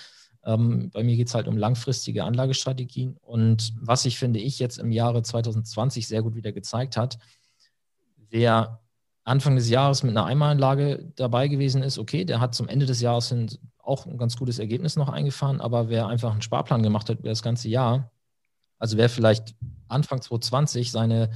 Ähm, 0.48 0.90
bei 0.92 1.04
mir 1.04 1.18
geht 1.18 1.28
es 1.28 1.36
halt 1.36 1.48
um 1.48 1.58
langfristige 1.58 2.24
Anlagestrategien. 2.24 3.18
Und 3.22 3.74
was 3.82 4.04
sich, 4.04 4.18
finde 4.18 4.40
ich, 4.40 4.60
jetzt 4.60 4.80
im 4.80 4.92
Jahre 4.92 5.22
2020 5.22 6.08
sehr 6.08 6.24
gut 6.24 6.36
wieder 6.36 6.54
gezeigt 6.54 6.96
hat, 6.96 7.20
wer 8.30 8.80
Anfang 9.26 9.58
des 9.58 9.70
Jahres 9.70 10.04
mit 10.04 10.12
einer 10.12 10.26
Einmalanlage 10.26 11.12
dabei 11.18 11.50
gewesen 11.50 11.84
ist, 11.84 12.00
okay, 12.00 12.24
der 12.24 12.40
hat 12.40 12.56
zum 12.56 12.70
Ende 12.70 12.86
des 12.86 13.02
Jahres 13.02 13.28
hin 13.28 13.50
auch 13.78 14.06
ein 14.06 14.18
ganz 14.18 14.38
gutes 14.38 14.58
Ergebnis 14.58 14.96
noch 14.96 15.10
eingefahren, 15.10 15.60
aber 15.60 15.90
wer 15.90 16.08
einfach 16.08 16.32
einen 16.32 16.42
Sparplan 16.42 16.82
gemacht 16.82 17.10
hat 17.10 17.20
über 17.20 17.30
das 17.30 17.44
ganze 17.44 17.68
Jahr, 17.68 18.10
also 18.80 18.96
wer 18.96 19.10
vielleicht 19.10 19.56
Anfang 19.90 20.22
2020 20.22 20.92
seine 20.92 21.30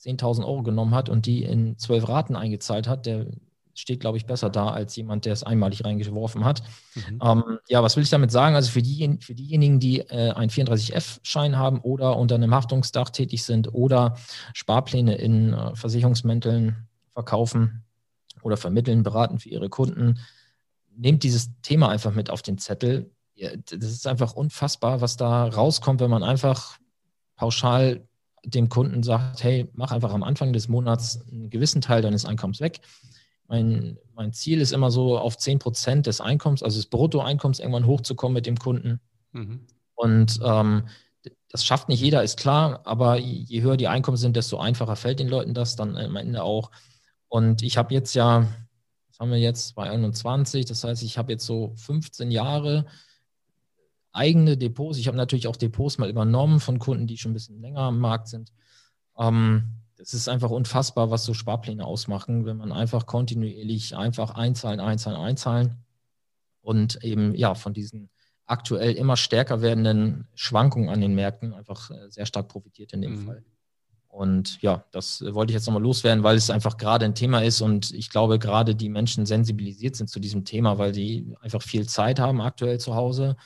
10.000 0.00 0.44
Euro 0.44 0.62
genommen 0.62 0.94
hat 0.94 1.08
und 1.08 1.26
die 1.26 1.42
in 1.42 1.78
zwölf 1.78 2.08
Raten 2.08 2.36
eingezahlt 2.36 2.86
hat, 2.86 3.06
der 3.06 3.26
steht, 3.74 4.00
glaube 4.00 4.18
ich, 4.18 4.26
besser 4.26 4.50
da 4.50 4.68
als 4.68 4.96
jemand, 4.96 5.24
der 5.24 5.32
es 5.32 5.42
einmalig 5.42 5.84
reingeworfen 5.84 6.44
hat. 6.44 6.62
Mhm. 6.94 7.20
Ähm, 7.22 7.58
ja, 7.68 7.82
was 7.82 7.96
will 7.96 8.02
ich 8.02 8.10
damit 8.10 8.30
sagen? 8.30 8.54
Also 8.54 8.70
für, 8.70 8.82
die, 8.82 9.18
für 9.20 9.34
diejenigen, 9.34 9.80
die 9.80 10.00
äh, 10.00 10.32
einen 10.32 10.50
34F-Schein 10.50 11.56
haben 11.56 11.80
oder 11.80 12.16
unter 12.16 12.34
einem 12.34 12.54
Haftungsdach 12.54 13.10
tätig 13.10 13.44
sind 13.44 13.72
oder 13.72 14.16
Sparpläne 14.52 15.14
in 15.16 15.52
äh, 15.52 15.74
Versicherungsmänteln 15.74 16.88
verkaufen 17.14 17.84
oder 18.42 18.56
vermitteln, 18.56 19.02
beraten 19.02 19.38
für 19.38 19.48
ihre 19.48 19.68
Kunden, 19.68 20.18
nehmt 20.94 21.22
dieses 21.22 21.50
Thema 21.62 21.88
einfach 21.88 22.14
mit 22.14 22.30
auf 22.30 22.42
den 22.42 22.58
Zettel. 22.58 23.10
Das 23.36 23.90
ist 23.90 24.06
einfach 24.06 24.34
unfassbar, 24.34 25.00
was 25.00 25.16
da 25.16 25.46
rauskommt, 25.46 26.00
wenn 26.00 26.10
man 26.10 26.22
einfach 26.22 26.78
pauschal 27.36 28.06
dem 28.44 28.68
Kunden 28.68 29.02
sagt, 29.02 29.42
hey, 29.44 29.68
mach 29.72 29.92
einfach 29.92 30.12
am 30.12 30.22
Anfang 30.22 30.52
des 30.52 30.68
Monats 30.68 31.24
einen 31.30 31.48
gewissen 31.48 31.80
Teil 31.80 32.02
deines 32.02 32.24
Einkommens 32.24 32.60
weg 32.60 32.80
mein, 33.52 33.98
mein 34.14 34.32
Ziel 34.32 34.62
ist 34.62 34.72
immer 34.72 34.90
so, 34.90 35.18
auf 35.18 35.36
10 35.36 35.58
Prozent 35.58 36.06
des 36.06 36.22
Einkommens, 36.22 36.62
also 36.62 36.78
des 36.78 36.86
Bruttoeinkommens, 36.86 37.58
irgendwann 37.58 37.84
hochzukommen 37.84 38.32
mit 38.32 38.46
dem 38.46 38.56
Kunden. 38.56 38.98
Mhm. 39.32 39.66
Und 39.94 40.40
ähm, 40.42 40.84
das 41.50 41.62
schafft 41.62 41.90
nicht 41.90 42.00
jeder, 42.00 42.22
ist 42.22 42.38
klar, 42.38 42.80
aber 42.84 43.18
je 43.18 43.60
höher 43.60 43.76
die 43.76 43.88
Einkommen 43.88 44.16
sind, 44.16 44.36
desto 44.36 44.56
einfacher 44.56 44.96
fällt 44.96 45.20
den 45.20 45.28
Leuten 45.28 45.52
das 45.52 45.76
dann 45.76 45.98
am 45.98 46.16
Ende 46.16 46.42
auch. 46.42 46.70
Und 47.28 47.62
ich 47.62 47.76
habe 47.76 47.92
jetzt 47.92 48.14
ja, 48.14 48.46
was 49.10 49.18
haben 49.18 49.30
wir 49.30 49.38
jetzt, 49.38 49.74
bei 49.74 49.90
21, 49.90 50.64
das 50.64 50.82
heißt, 50.82 51.02
ich 51.02 51.18
habe 51.18 51.32
jetzt 51.32 51.44
so 51.44 51.74
15 51.76 52.30
Jahre 52.30 52.86
eigene 54.12 54.56
Depots. 54.56 54.96
Ich 54.96 55.08
habe 55.08 55.18
natürlich 55.18 55.46
auch 55.46 55.56
Depots 55.56 55.98
mal 55.98 56.08
übernommen 56.08 56.58
von 56.58 56.78
Kunden, 56.78 57.06
die 57.06 57.18
schon 57.18 57.32
ein 57.32 57.34
bisschen 57.34 57.60
länger 57.60 57.80
am 57.80 57.98
Markt 57.98 58.28
sind. 58.28 58.50
Ähm, 59.18 59.81
es 60.02 60.14
ist 60.14 60.28
einfach 60.28 60.50
unfassbar, 60.50 61.10
was 61.10 61.24
so 61.24 61.32
Sparpläne 61.32 61.86
ausmachen, 61.86 62.44
wenn 62.44 62.56
man 62.56 62.72
einfach 62.72 63.06
kontinuierlich 63.06 63.96
einfach 63.96 64.30
einzahlen, 64.30 64.80
einzahlen, 64.80 65.18
einzahlen 65.18 65.84
und 66.60 67.02
eben 67.04 67.34
ja 67.34 67.54
von 67.54 67.72
diesen 67.72 68.10
aktuell 68.44 68.94
immer 68.94 69.16
stärker 69.16 69.62
werdenden 69.62 70.26
Schwankungen 70.34 70.88
an 70.88 71.00
den 71.00 71.14
Märkten 71.14 71.54
einfach 71.54 71.90
äh, 71.90 72.10
sehr 72.10 72.26
stark 72.26 72.48
profitiert 72.48 72.92
in 72.92 73.00
dem 73.00 73.14
mhm. 73.14 73.26
Fall. 73.26 73.44
Und 74.08 74.60
ja, 74.60 74.84
das 74.90 75.24
wollte 75.26 75.52
ich 75.52 75.54
jetzt 75.54 75.66
nochmal 75.66 75.82
loswerden, 75.82 76.22
weil 76.22 76.36
es 76.36 76.50
einfach 76.50 76.76
gerade 76.76 77.06
ein 77.06 77.14
Thema 77.14 77.42
ist 77.42 77.62
und 77.62 77.92
ich 77.92 78.10
glaube, 78.10 78.38
gerade 78.38 78.74
die 78.74 78.90
Menschen 78.90 79.24
sensibilisiert 79.24 79.96
sind 79.96 80.10
zu 80.10 80.20
diesem 80.20 80.44
Thema, 80.44 80.76
weil 80.76 80.92
die 80.92 81.34
einfach 81.40 81.62
viel 81.62 81.88
Zeit 81.88 82.18
haben 82.18 82.42
aktuell 82.42 82.78
zu 82.78 82.94
Hause, 82.94 83.36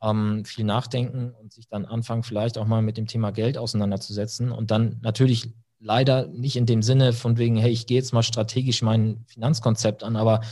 ähm, 0.00 0.46
viel 0.46 0.64
nachdenken 0.64 1.32
und 1.32 1.52
sich 1.52 1.68
dann 1.68 1.84
anfangen, 1.84 2.22
vielleicht 2.22 2.56
auch 2.56 2.66
mal 2.66 2.80
mit 2.80 2.96
dem 2.96 3.08
Thema 3.08 3.30
Geld 3.30 3.58
auseinanderzusetzen 3.58 4.52
und 4.52 4.70
dann 4.70 5.00
natürlich 5.02 5.52
leider 5.80 6.26
nicht 6.28 6.56
in 6.56 6.66
dem 6.66 6.82
Sinne 6.82 7.12
von 7.12 7.38
wegen, 7.38 7.56
hey, 7.56 7.70
ich 7.70 7.86
gehe 7.86 7.96
jetzt 7.96 8.12
mal 8.12 8.22
strategisch 8.22 8.82
mein 8.82 9.24
Finanzkonzept 9.26 10.04
an, 10.04 10.16
aber 10.16 10.42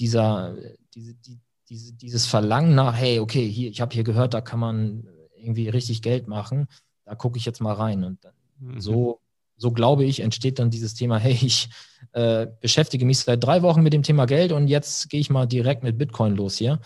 dieser, 0.00 0.56
diese, 0.94 1.14
die, 1.14 1.38
diese, 1.68 1.92
dieses 1.92 2.26
Verlangen 2.26 2.74
nach, 2.74 2.94
hey, 2.94 3.20
okay, 3.20 3.48
hier, 3.48 3.70
ich 3.70 3.80
habe 3.80 3.94
hier 3.94 4.04
gehört, 4.04 4.34
da 4.34 4.40
kann 4.40 4.58
man 4.58 5.08
irgendwie 5.36 5.68
richtig 5.68 6.02
Geld 6.02 6.26
machen, 6.26 6.66
da 7.04 7.14
gucke 7.14 7.38
ich 7.38 7.44
jetzt 7.44 7.60
mal 7.60 7.74
rein. 7.74 8.04
Und 8.04 8.18
mhm. 8.58 8.80
so, 8.80 9.20
so 9.56 9.70
glaube 9.70 10.04
ich, 10.04 10.20
entsteht 10.20 10.58
dann 10.58 10.70
dieses 10.70 10.94
Thema, 10.94 11.18
hey, 11.18 11.38
ich 11.40 11.68
äh, 12.12 12.48
beschäftige 12.60 13.06
mich 13.06 13.20
seit 13.20 13.42
drei 13.42 13.62
Wochen 13.62 13.82
mit 13.82 13.92
dem 13.92 14.02
Thema 14.02 14.26
Geld 14.26 14.52
und 14.52 14.68
jetzt 14.68 15.08
gehe 15.08 15.20
ich 15.20 15.30
mal 15.30 15.46
direkt 15.46 15.84
mit 15.84 15.98
Bitcoin 15.98 16.36
los 16.36 16.56
hier. 16.56 16.80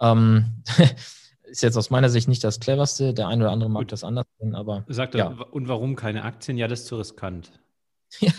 Ähm, 0.00 0.62
ist 1.50 1.62
jetzt 1.62 1.76
aus 1.76 1.90
meiner 1.90 2.08
Sicht 2.08 2.28
nicht 2.28 2.42
das 2.44 2.60
cleverste. 2.60 3.12
Der 3.14 3.28
eine 3.28 3.44
oder 3.44 3.52
andere 3.52 3.70
mag 3.70 3.82
Gut. 3.82 3.92
das 3.92 4.04
anders 4.04 4.26
sehen, 4.38 4.54
aber. 4.54 4.84
Sagt 4.88 5.14
ja. 5.14 5.30
er, 5.30 5.52
und 5.52 5.68
warum 5.68 5.96
keine 5.96 6.24
Aktien? 6.24 6.56
Ja, 6.56 6.68
das 6.68 6.80
ist 6.80 6.86
zu 6.86 6.96
riskant. 6.96 7.52
ja. 8.20 8.32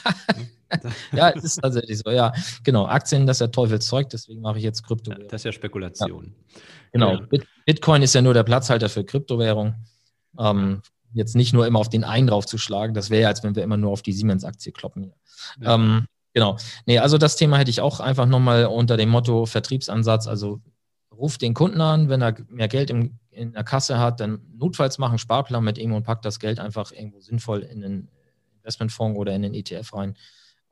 ja, 1.11 1.29
es 1.29 1.43
ist 1.43 1.61
tatsächlich 1.61 1.99
so. 1.99 2.09
Ja, 2.11 2.33
genau. 2.63 2.85
Aktien, 2.85 3.27
das 3.27 3.37
ist 3.37 3.41
ja 3.41 3.47
Teufelszeug, 3.47 4.09
deswegen 4.09 4.41
mache 4.41 4.57
ich 4.57 4.63
jetzt 4.63 4.83
Krypto. 4.83 5.11
das 5.13 5.41
ist 5.41 5.45
ja 5.45 5.51
Spekulation. 5.51 6.33
Ja. 6.53 6.61
Genau. 6.93 7.13
Ja. 7.13 7.39
Bitcoin 7.65 8.01
ist 8.01 8.13
ja 8.13 8.21
nur 8.21 8.33
der 8.33 8.43
Platzhalter 8.43 8.89
für 8.89 9.03
Kryptowährung. 9.03 9.75
Ähm, 10.39 10.81
jetzt 11.13 11.35
nicht 11.35 11.53
nur 11.53 11.67
immer 11.67 11.79
auf 11.79 11.89
den 11.89 12.03
einen 12.03 12.27
draufzuschlagen. 12.27 12.93
Das 12.93 13.09
wäre 13.09 13.23
ja, 13.23 13.27
als 13.27 13.43
wenn 13.43 13.55
wir 13.55 13.63
immer 13.63 13.77
nur 13.77 13.91
auf 13.91 14.01
die 14.01 14.13
Siemens-Aktie 14.13 14.71
kloppen. 14.71 15.13
Ähm, 15.61 16.05
genau. 16.33 16.57
Nee, 16.85 16.99
also 16.99 17.17
das 17.17 17.35
Thema 17.35 17.57
hätte 17.57 17.69
ich 17.69 17.81
auch 17.81 17.99
einfach 17.99 18.25
nochmal 18.25 18.65
unter 18.65 18.97
dem 18.97 19.09
Motto 19.09 19.45
Vertriebsansatz, 19.45 20.27
also 20.27 20.61
ruft 21.21 21.41
den 21.41 21.53
Kunden 21.53 21.79
an, 21.79 22.09
wenn 22.09 22.21
er 22.21 22.35
mehr 22.49 22.67
Geld 22.67 22.89
im, 22.89 23.19
in 23.29 23.53
der 23.53 23.63
Kasse 23.63 23.99
hat, 23.99 24.19
dann 24.19 24.41
notfalls 24.57 24.97
machen 24.97 25.17
Sparplan 25.17 25.63
mit 25.63 25.77
ihm 25.77 25.93
und 25.93 26.03
packt 26.03 26.25
das 26.25 26.39
Geld 26.39 26.59
einfach 26.59 26.91
irgendwo 26.91 27.21
sinnvoll 27.21 27.61
in 27.61 27.83
einen 27.83 28.09
Investmentfonds 28.57 29.17
oder 29.17 29.33
in 29.33 29.43
den 29.43 29.53
ETF 29.53 29.93
rein. 29.93 30.15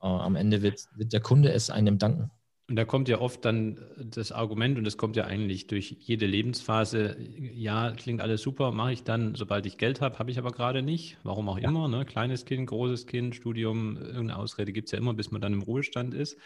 Äh, 0.01 0.07
am 0.07 0.35
Ende 0.35 0.62
wird, 0.62 0.85
wird 0.95 1.13
der 1.13 1.21
Kunde 1.21 1.51
es 1.51 1.69
einem 1.69 1.97
danken. 1.97 2.31
Und 2.67 2.75
da 2.75 2.85
kommt 2.85 3.07
ja 3.07 3.19
oft 3.19 3.43
dann 3.45 3.79
das 3.97 4.31
Argument, 4.31 4.77
und 4.77 4.83
das 4.83 4.95
kommt 4.95 5.15
ja 5.15 5.23
eigentlich 5.23 5.65
durch 5.65 5.95
jede 6.01 6.27
Lebensphase, 6.27 7.17
ja, 7.19 7.91
klingt 7.91 8.21
alles 8.21 8.43
super, 8.43 8.71
mache 8.71 8.93
ich 8.93 9.03
dann, 9.03 9.33
sobald 9.33 9.65
ich 9.65 9.79
Geld 9.79 10.01
habe, 10.01 10.19
habe 10.19 10.29
ich 10.29 10.38
aber 10.38 10.51
gerade 10.51 10.83
nicht. 10.83 11.17
Warum 11.23 11.49
auch 11.49 11.57
ja. 11.57 11.69
immer, 11.69 11.88
ne? 11.88 12.05
kleines 12.05 12.45
Kind, 12.45 12.67
großes 12.67 13.07
Kind, 13.07 13.35
Studium, 13.35 13.97
irgendeine 13.97 14.38
Ausrede 14.38 14.71
gibt 14.71 14.88
es 14.88 14.91
ja 14.91 14.99
immer, 14.99 15.15
bis 15.15 15.31
man 15.31 15.41
dann 15.41 15.53
im 15.53 15.63
Ruhestand 15.63 16.13
ist. 16.13 16.38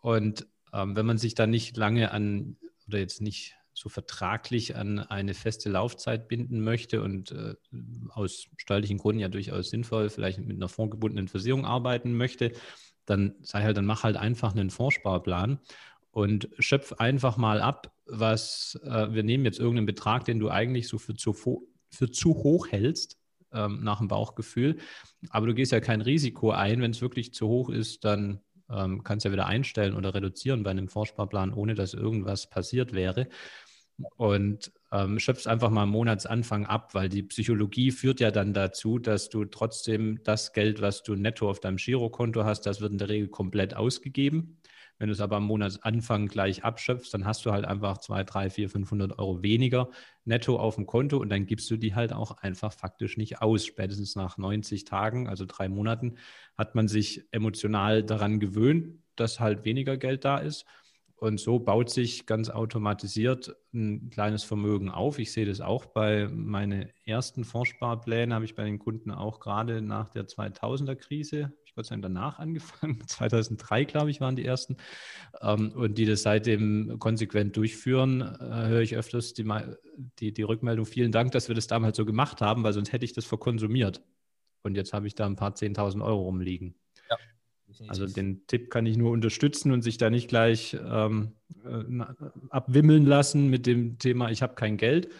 Und 0.00 0.46
ähm, 0.74 0.96
wenn 0.96 1.06
man 1.06 1.16
sich 1.16 1.34
dann 1.34 1.48
nicht 1.48 1.78
lange 1.78 2.10
an 2.10 2.58
oder 2.88 2.98
jetzt 2.98 3.20
nicht 3.20 3.54
so 3.78 3.88
vertraglich 3.88 4.74
an 4.74 4.98
eine 4.98 5.34
feste 5.34 5.70
Laufzeit 5.70 6.26
binden 6.26 6.60
möchte 6.60 7.00
und 7.00 7.30
äh, 7.30 7.54
aus 8.10 8.48
steuerlichen 8.56 8.98
Gründen 8.98 9.20
ja 9.20 9.28
durchaus 9.28 9.70
sinnvoll 9.70 10.10
vielleicht 10.10 10.40
mit 10.40 10.56
einer 10.56 10.68
fondgebundenen 10.68 11.28
Versicherung 11.28 11.64
arbeiten 11.64 12.16
möchte, 12.16 12.52
dann 13.06 13.36
sei 13.40 13.62
halt, 13.62 13.76
dann 13.76 13.86
mach 13.86 14.02
halt 14.02 14.16
einfach 14.16 14.52
einen 14.52 14.70
Fondssparplan 14.70 15.60
und 16.10 16.48
schöpf 16.58 16.94
einfach 16.94 17.36
mal 17.36 17.60
ab, 17.60 17.92
was 18.06 18.78
äh, 18.82 19.12
wir 19.12 19.22
nehmen 19.22 19.44
jetzt 19.44 19.60
irgendeinen 19.60 19.86
Betrag, 19.86 20.24
den 20.24 20.40
du 20.40 20.50
eigentlich 20.50 20.88
so 20.88 20.98
für 20.98 21.14
zu, 21.14 21.32
für 21.90 22.10
zu 22.10 22.34
hoch 22.34 22.66
hältst, 22.68 23.16
ähm, 23.52 23.82
nach 23.82 23.98
dem 23.98 24.08
Bauchgefühl, 24.08 24.78
aber 25.30 25.46
du 25.46 25.54
gehst 25.54 25.72
ja 25.72 25.80
kein 25.80 26.00
Risiko 26.00 26.50
ein, 26.50 26.82
wenn 26.82 26.90
es 26.90 27.00
wirklich 27.00 27.32
zu 27.32 27.46
hoch 27.46 27.70
ist, 27.70 28.04
dann 28.04 28.40
ähm, 28.70 29.02
kannst 29.02 29.24
ja 29.24 29.32
wieder 29.32 29.46
einstellen 29.46 29.94
oder 29.94 30.14
reduzieren 30.14 30.62
bei 30.62 30.70
einem 30.70 30.88
Vorsparplan, 30.88 31.52
ohne 31.52 31.74
dass 31.74 31.94
irgendwas 31.94 32.48
passiert 32.48 32.92
wäre. 32.92 33.28
Und 34.16 34.70
ähm, 34.92 35.18
schöpfst 35.18 35.48
einfach 35.48 35.70
mal 35.70 35.82
am 35.82 35.90
Monatsanfang 35.90 36.66
ab, 36.66 36.94
weil 36.94 37.08
die 37.08 37.24
Psychologie 37.24 37.90
führt 37.90 38.20
ja 38.20 38.30
dann 38.30 38.54
dazu, 38.54 38.98
dass 38.98 39.28
du 39.28 39.44
trotzdem 39.44 40.22
das 40.22 40.52
Geld, 40.52 40.80
was 40.80 41.02
du 41.02 41.16
netto 41.16 41.50
auf 41.50 41.58
deinem 41.58 41.78
Girokonto 41.78 42.44
hast, 42.44 42.62
das 42.62 42.80
wird 42.80 42.92
in 42.92 42.98
der 42.98 43.08
Regel 43.08 43.28
komplett 43.28 43.74
ausgegeben. 43.74 44.57
Wenn 44.98 45.08
du 45.08 45.12
es 45.12 45.20
aber 45.20 45.36
am 45.36 45.44
Monatsanfang 45.44 46.26
gleich 46.26 46.64
abschöpfst, 46.64 47.12
dann 47.12 47.24
hast 47.24 47.46
du 47.46 47.52
halt 47.52 47.64
einfach 47.64 47.98
2, 47.98 48.24
3, 48.24 48.50
4, 48.50 48.68
500 48.68 49.18
Euro 49.18 49.42
weniger 49.42 49.90
netto 50.24 50.58
auf 50.58 50.74
dem 50.74 50.86
Konto 50.86 51.18
und 51.18 51.28
dann 51.28 51.46
gibst 51.46 51.70
du 51.70 51.76
die 51.76 51.94
halt 51.94 52.12
auch 52.12 52.38
einfach 52.38 52.72
faktisch 52.72 53.16
nicht 53.16 53.40
aus. 53.40 53.64
Spätestens 53.64 54.16
nach 54.16 54.38
90 54.38 54.84
Tagen, 54.84 55.28
also 55.28 55.44
drei 55.46 55.68
Monaten, 55.68 56.16
hat 56.56 56.74
man 56.74 56.88
sich 56.88 57.24
emotional 57.30 58.02
daran 58.02 58.40
gewöhnt, 58.40 58.98
dass 59.16 59.40
halt 59.40 59.64
weniger 59.64 59.96
Geld 59.96 60.24
da 60.24 60.38
ist. 60.38 60.64
Und 61.20 61.40
so 61.40 61.58
baut 61.58 61.90
sich 61.90 62.26
ganz 62.26 62.48
automatisiert 62.48 63.56
ein 63.74 64.08
kleines 64.10 64.44
Vermögen 64.44 64.88
auf. 64.88 65.18
Ich 65.18 65.32
sehe 65.32 65.46
das 65.46 65.60
auch 65.60 65.86
bei 65.86 66.28
meinen 66.28 66.90
ersten 67.04 67.44
Fondssparplänen, 67.44 68.32
habe 68.32 68.44
ich 68.44 68.54
bei 68.54 68.62
den 68.62 68.78
Kunden 68.78 69.10
auch 69.10 69.40
gerade 69.40 69.82
nach 69.82 70.10
der 70.10 70.28
2000er 70.28 70.94
Krise, 70.94 71.52
ich 71.64 71.67
Gott 71.78 71.86
sei 71.86 71.94
Dank 71.94 72.02
danach 72.02 72.40
angefangen, 72.40 73.00
2003 73.06 73.84
glaube 73.84 74.10
ich 74.10 74.20
waren 74.20 74.34
die 74.34 74.44
ersten, 74.44 74.78
ähm, 75.40 75.70
und 75.76 75.96
die 75.96 76.06
das 76.06 76.22
seitdem 76.22 76.98
konsequent 76.98 77.56
durchführen, 77.56 78.20
äh, 78.20 78.66
höre 78.66 78.80
ich 78.80 78.96
öfters 78.96 79.32
die, 79.32 79.48
die, 80.18 80.32
die 80.32 80.42
Rückmeldung, 80.42 80.86
vielen 80.86 81.12
Dank, 81.12 81.30
dass 81.30 81.46
wir 81.46 81.54
das 81.54 81.68
damals 81.68 81.96
so 81.96 82.04
gemacht 82.04 82.40
haben, 82.40 82.64
weil 82.64 82.72
sonst 82.72 82.92
hätte 82.92 83.04
ich 83.04 83.12
das 83.12 83.26
verkonsumiert. 83.26 84.02
Und 84.62 84.74
jetzt 84.74 84.92
habe 84.92 85.06
ich 85.06 85.14
da 85.14 85.26
ein 85.26 85.36
paar 85.36 85.52
10.000 85.52 86.04
Euro 86.04 86.22
rumliegen. 86.22 86.74
Also 87.86 88.06
den 88.06 88.44
Tipp 88.48 88.70
kann 88.70 88.84
ich 88.84 88.96
nur 88.96 89.12
unterstützen 89.12 89.70
und 89.70 89.82
sich 89.82 89.98
da 89.98 90.10
nicht 90.10 90.26
gleich 90.26 90.76
ähm, 90.84 91.36
äh, 91.64 92.04
abwimmeln 92.50 93.06
lassen 93.06 93.50
mit 93.50 93.66
dem 93.66 93.98
Thema, 93.98 94.32
ich 94.32 94.42
habe 94.42 94.56
kein 94.56 94.78
Geld. 94.78 95.10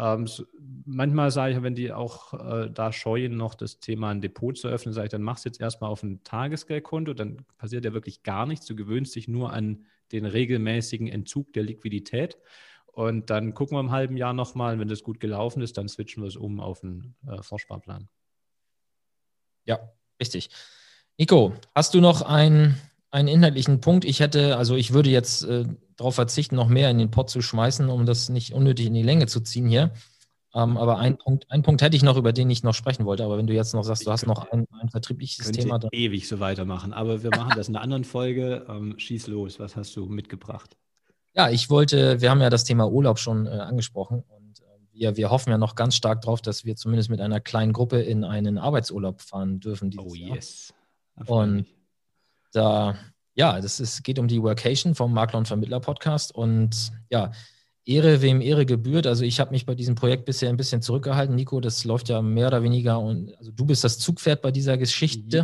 Ähm, 0.00 0.26
so, 0.26 0.44
manchmal 0.86 1.30
sage 1.30 1.54
ich, 1.54 1.62
wenn 1.62 1.74
die 1.74 1.92
auch 1.92 2.32
äh, 2.32 2.70
da 2.72 2.90
scheuen, 2.90 3.36
noch 3.36 3.54
das 3.54 3.80
Thema 3.80 4.08
ein 4.08 4.22
Depot 4.22 4.56
zu 4.56 4.66
öffnen, 4.68 4.94
sage 4.94 5.06
ich, 5.06 5.10
dann 5.10 5.22
machst 5.22 5.44
du 5.44 5.50
jetzt 5.50 5.60
erstmal 5.60 5.90
auf 5.90 6.02
ein 6.02 6.24
Tagesgeldkonto, 6.24 7.12
dann 7.12 7.44
passiert 7.58 7.84
ja 7.84 7.92
wirklich 7.92 8.22
gar 8.22 8.46
nichts. 8.46 8.64
Du 8.64 8.74
gewöhnst 8.74 9.14
dich 9.14 9.28
nur 9.28 9.52
an 9.52 9.84
den 10.10 10.24
regelmäßigen 10.24 11.06
Entzug 11.06 11.52
der 11.52 11.64
Liquidität. 11.64 12.38
Und 12.86 13.28
dann 13.28 13.52
gucken 13.52 13.76
wir 13.76 13.80
im 13.80 13.90
halben 13.90 14.16
Jahr 14.16 14.32
nochmal, 14.32 14.78
wenn 14.78 14.88
das 14.88 15.02
gut 15.02 15.20
gelaufen 15.20 15.60
ist, 15.60 15.76
dann 15.76 15.88
switchen 15.88 16.22
wir 16.22 16.28
es 16.28 16.36
um 16.36 16.60
auf 16.60 16.82
einen 16.82 17.14
äh, 17.26 17.42
Vorsparplan. 17.42 18.08
Ja, 19.66 19.78
richtig. 20.18 20.48
Nico, 21.18 21.52
hast 21.74 21.92
du 21.92 22.00
noch 22.00 22.22
einen, 22.22 22.80
einen 23.10 23.28
inhaltlichen 23.28 23.82
Punkt? 23.82 24.06
Ich 24.06 24.20
hätte, 24.20 24.56
also 24.56 24.76
ich 24.76 24.94
würde 24.94 25.10
jetzt 25.10 25.42
äh, 25.42 25.66
darauf 26.00 26.14
verzichten, 26.14 26.56
noch 26.56 26.68
mehr 26.68 26.90
in 26.90 26.98
den 26.98 27.10
Pott 27.10 27.30
zu 27.30 27.42
schmeißen, 27.42 27.88
um 27.88 28.06
das 28.06 28.28
nicht 28.28 28.52
unnötig 28.52 28.86
in 28.86 28.94
die 28.94 29.02
Länge 29.02 29.26
zu 29.26 29.40
ziehen 29.40 29.68
hier. 29.68 29.92
Ähm, 30.52 30.76
aber 30.76 30.98
ein 30.98 31.16
Punkt, 31.16 31.50
einen 31.50 31.62
Punkt 31.62 31.80
hätte 31.80 31.96
ich 31.96 32.02
noch, 32.02 32.16
über 32.16 32.32
den 32.32 32.50
ich 32.50 32.64
noch 32.64 32.74
sprechen 32.74 33.04
wollte. 33.04 33.24
Aber 33.24 33.38
wenn 33.38 33.46
du 33.46 33.54
jetzt 33.54 33.72
noch 33.72 33.84
sagst, 33.84 34.06
du 34.06 34.10
hast 34.10 34.26
noch 34.26 34.50
ein, 34.50 34.66
ein 34.80 34.88
vertriebliches 34.88 35.52
Thema. 35.52 35.78
Dann 35.78 35.90
ewig 35.92 36.26
so 36.26 36.40
weitermachen. 36.40 36.92
Aber 36.92 37.22
wir 37.22 37.30
machen 37.30 37.52
das 37.54 37.68
in 37.68 37.76
einer 37.76 37.84
anderen 37.84 38.04
Folge. 38.04 38.66
Ähm, 38.68 38.98
schieß 38.98 39.28
los. 39.28 39.60
Was 39.60 39.76
hast 39.76 39.94
du 39.96 40.06
mitgebracht? 40.06 40.76
Ja, 41.34 41.50
ich 41.50 41.70
wollte, 41.70 42.20
wir 42.20 42.30
haben 42.30 42.40
ja 42.40 42.50
das 42.50 42.64
Thema 42.64 42.90
Urlaub 42.90 43.18
schon 43.20 43.46
äh, 43.46 43.50
angesprochen 43.50 44.24
und 44.26 44.60
äh, 44.60 44.64
wir, 44.92 45.16
wir 45.16 45.30
hoffen 45.30 45.50
ja 45.50 45.58
noch 45.58 45.76
ganz 45.76 45.94
stark 45.94 46.22
darauf, 46.22 46.42
dass 46.42 46.64
wir 46.64 46.74
zumindest 46.74 47.10
mit 47.10 47.20
einer 47.20 47.38
kleinen 47.38 47.72
Gruppe 47.72 48.00
in 48.00 48.24
einen 48.24 48.58
Arbeitsurlaub 48.58 49.20
fahren 49.20 49.60
dürfen. 49.60 49.94
oh 49.98 50.14
yes. 50.14 50.74
Jahr. 51.16 51.28
Und 51.28 51.66
da, 52.52 52.96
ja, 53.34 53.60
das 53.60 53.80
ist, 53.80 54.02
geht 54.04 54.18
um 54.18 54.28
die 54.28 54.42
Workation 54.42 54.94
vom 54.94 55.12
Makler 55.12 55.38
und 55.38 55.48
Vermittler 55.48 55.80
Podcast. 55.80 56.34
Und 56.34 56.92
ja, 57.10 57.32
Ehre, 57.84 58.22
wem 58.22 58.40
Ehre 58.40 58.66
gebührt. 58.66 59.06
Also 59.06 59.24
ich 59.24 59.40
habe 59.40 59.50
mich 59.50 59.66
bei 59.66 59.74
diesem 59.74 59.94
Projekt 59.94 60.24
bisher 60.24 60.48
ein 60.48 60.56
bisschen 60.56 60.82
zurückgehalten. 60.82 61.34
Nico, 61.34 61.60
das 61.60 61.84
läuft 61.84 62.08
ja 62.08 62.22
mehr 62.22 62.48
oder 62.48 62.62
weniger 62.62 63.00
und 63.00 63.34
also 63.38 63.50
du 63.50 63.64
bist 63.64 63.84
das 63.84 63.98
Zugpferd 63.98 64.42
bei 64.42 64.50
dieser 64.50 64.76
Geschichte. 64.76 65.42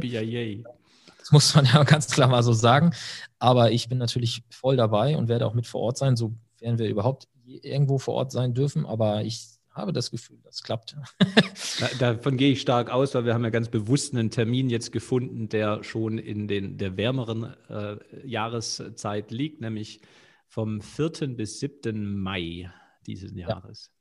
Das 1.18 1.32
muss 1.32 1.54
man 1.54 1.64
ja 1.72 1.82
ganz 1.82 2.08
klar 2.08 2.28
mal 2.28 2.42
so 2.42 2.52
sagen. 2.52 2.92
Aber 3.38 3.72
ich 3.72 3.88
bin 3.88 3.98
natürlich 3.98 4.42
voll 4.50 4.76
dabei 4.76 5.16
und 5.16 5.28
werde 5.28 5.46
auch 5.46 5.54
mit 5.54 5.66
vor 5.66 5.80
Ort 5.80 5.98
sein, 5.98 6.16
sofern 6.16 6.78
wir 6.78 6.88
überhaupt 6.88 7.26
irgendwo 7.46 7.98
vor 7.98 8.14
Ort 8.14 8.32
sein 8.32 8.54
dürfen. 8.54 8.86
Aber 8.86 9.24
ich 9.24 9.55
habe 9.76 9.92
das 9.92 10.10
Gefühl, 10.10 10.38
das 10.42 10.62
klappt. 10.62 10.96
Davon 11.98 12.36
gehe 12.36 12.52
ich 12.52 12.60
stark 12.60 12.90
aus, 12.90 13.14
weil 13.14 13.26
wir 13.26 13.34
haben 13.34 13.44
ja 13.44 13.50
ganz 13.50 13.68
bewusst 13.68 14.14
einen 14.14 14.30
Termin 14.30 14.70
jetzt 14.70 14.90
gefunden, 14.90 15.48
der 15.48 15.84
schon 15.84 16.18
in 16.18 16.48
den, 16.48 16.78
der 16.78 16.96
wärmeren 16.96 17.54
äh, 17.68 17.96
Jahreszeit 18.26 19.30
liegt, 19.30 19.60
nämlich 19.60 20.00
vom 20.48 20.80
4. 20.80 21.36
bis 21.36 21.60
7. 21.60 22.18
Mai 22.18 22.70
dieses 23.06 23.34
Jahres. 23.34 23.90
Ja. 23.90 23.92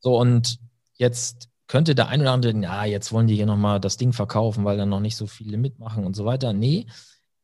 So, 0.00 0.20
und 0.20 0.58
jetzt 0.94 1.48
könnte 1.66 1.94
der 1.94 2.08
ein 2.08 2.20
oder 2.20 2.32
andere, 2.32 2.54
ja, 2.60 2.84
jetzt 2.84 3.12
wollen 3.12 3.26
die 3.26 3.36
hier 3.36 3.46
nochmal 3.46 3.80
das 3.80 3.96
Ding 3.96 4.12
verkaufen, 4.12 4.64
weil 4.64 4.76
dann 4.76 4.90
noch 4.90 5.00
nicht 5.00 5.16
so 5.16 5.26
viele 5.26 5.56
mitmachen 5.56 6.04
und 6.04 6.14
so 6.14 6.24
weiter. 6.24 6.52
Nee, 6.52 6.86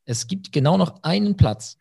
es 0.05 0.27
gibt 0.27 0.53
genau 0.53 0.77
noch 0.77 1.03
einen 1.03 1.37
Platz. 1.37 1.79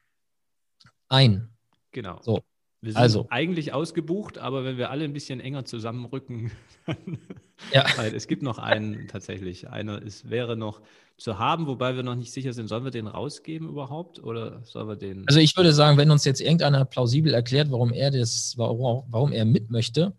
Ein. 1.09 1.49
Genau. 1.91 2.21
So, 2.21 2.41
wir 2.81 2.91
sind 2.91 3.01
also. 3.01 3.27
eigentlich 3.29 3.73
ausgebucht, 3.73 4.37
aber 4.37 4.63
wenn 4.63 4.77
wir 4.77 4.91
alle 4.91 5.03
ein 5.03 5.13
bisschen 5.13 5.39
enger 5.39 5.65
zusammenrücken, 5.65 6.51
ja. 7.73 7.85
es 8.13 8.27
gibt 8.27 8.43
noch 8.43 8.59
einen 8.59 9.07
tatsächlich. 9.07 9.67
Einer 9.67 10.01
ist, 10.01 10.29
wäre 10.29 10.55
noch 10.55 10.81
zu 11.17 11.39
haben, 11.39 11.65
wobei 11.65 11.95
wir 11.95 12.03
noch 12.03 12.13
nicht 12.13 12.31
sicher 12.31 12.53
sind, 12.53 12.67
sollen 12.67 12.83
wir 12.83 12.91
den 12.91 13.07
rausgeben 13.07 13.67
überhaupt 13.67 14.21
oder 14.21 14.63
sollen 14.63 14.87
wir 14.87 14.95
den? 14.95 15.27
Also 15.27 15.39
ich 15.39 15.57
würde 15.57 15.73
sagen, 15.73 15.97
wenn 15.97 16.11
uns 16.11 16.23
jetzt 16.23 16.39
irgendeiner 16.39 16.85
plausibel 16.85 17.33
erklärt, 17.33 17.71
warum 17.71 17.91
er 17.91 18.11
das, 18.11 18.53
warum, 18.57 19.03
warum 19.09 19.31
er 19.31 19.45
mit 19.45 19.71
möchte, 19.71 20.13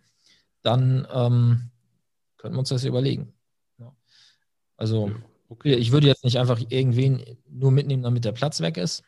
dann 0.62 1.06
ähm, 1.12 1.70
könnten 2.38 2.56
wir 2.56 2.60
uns 2.60 2.70
das 2.70 2.84
überlegen. 2.84 3.32
Also 4.76 5.12
okay. 5.48 5.74
ich 5.74 5.92
würde 5.92 6.08
jetzt 6.08 6.24
nicht 6.24 6.38
einfach 6.38 6.60
irgendwen 6.68 7.22
nur 7.48 7.70
mitnehmen, 7.70 8.02
damit 8.02 8.24
der 8.24 8.32
Platz 8.32 8.60
weg 8.60 8.76
ist 8.76 9.04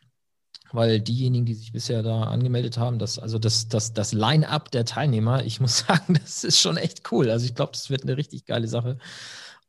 weil 0.73 0.99
diejenigen, 0.99 1.45
die 1.45 1.53
sich 1.53 1.71
bisher 1.71 2.03
da 2.03 2.23
angemeldet 2.23 2.77
haben, 2.77 2.99
das, 2.99 3.19
also 3.19 3.39
das, 3.39 3.67
das, 3.67 3.93
das 3.93 4.13
Line-up 4.13 4.71
der 4.71 4.85
Teilnehmer, 4.85 5.43
ich 5.43 5.59
muss 5.59 5.79
sagen, 5.87 6.13
das 6.13 6.43
ist 6.43 6.59
schon 6.59 6.77
echt 6.77 7.11
cool. 7.11 7.29
Also 7.29 7.45
ich 7.45 7.55
glaube, 7.55 7.71
das 7.73 7.89
wird 7.89 8.03
eine 8.03 8.17
richtig 8.17 8.45
geile 8.45 8.67
Sache. 8.67 8.97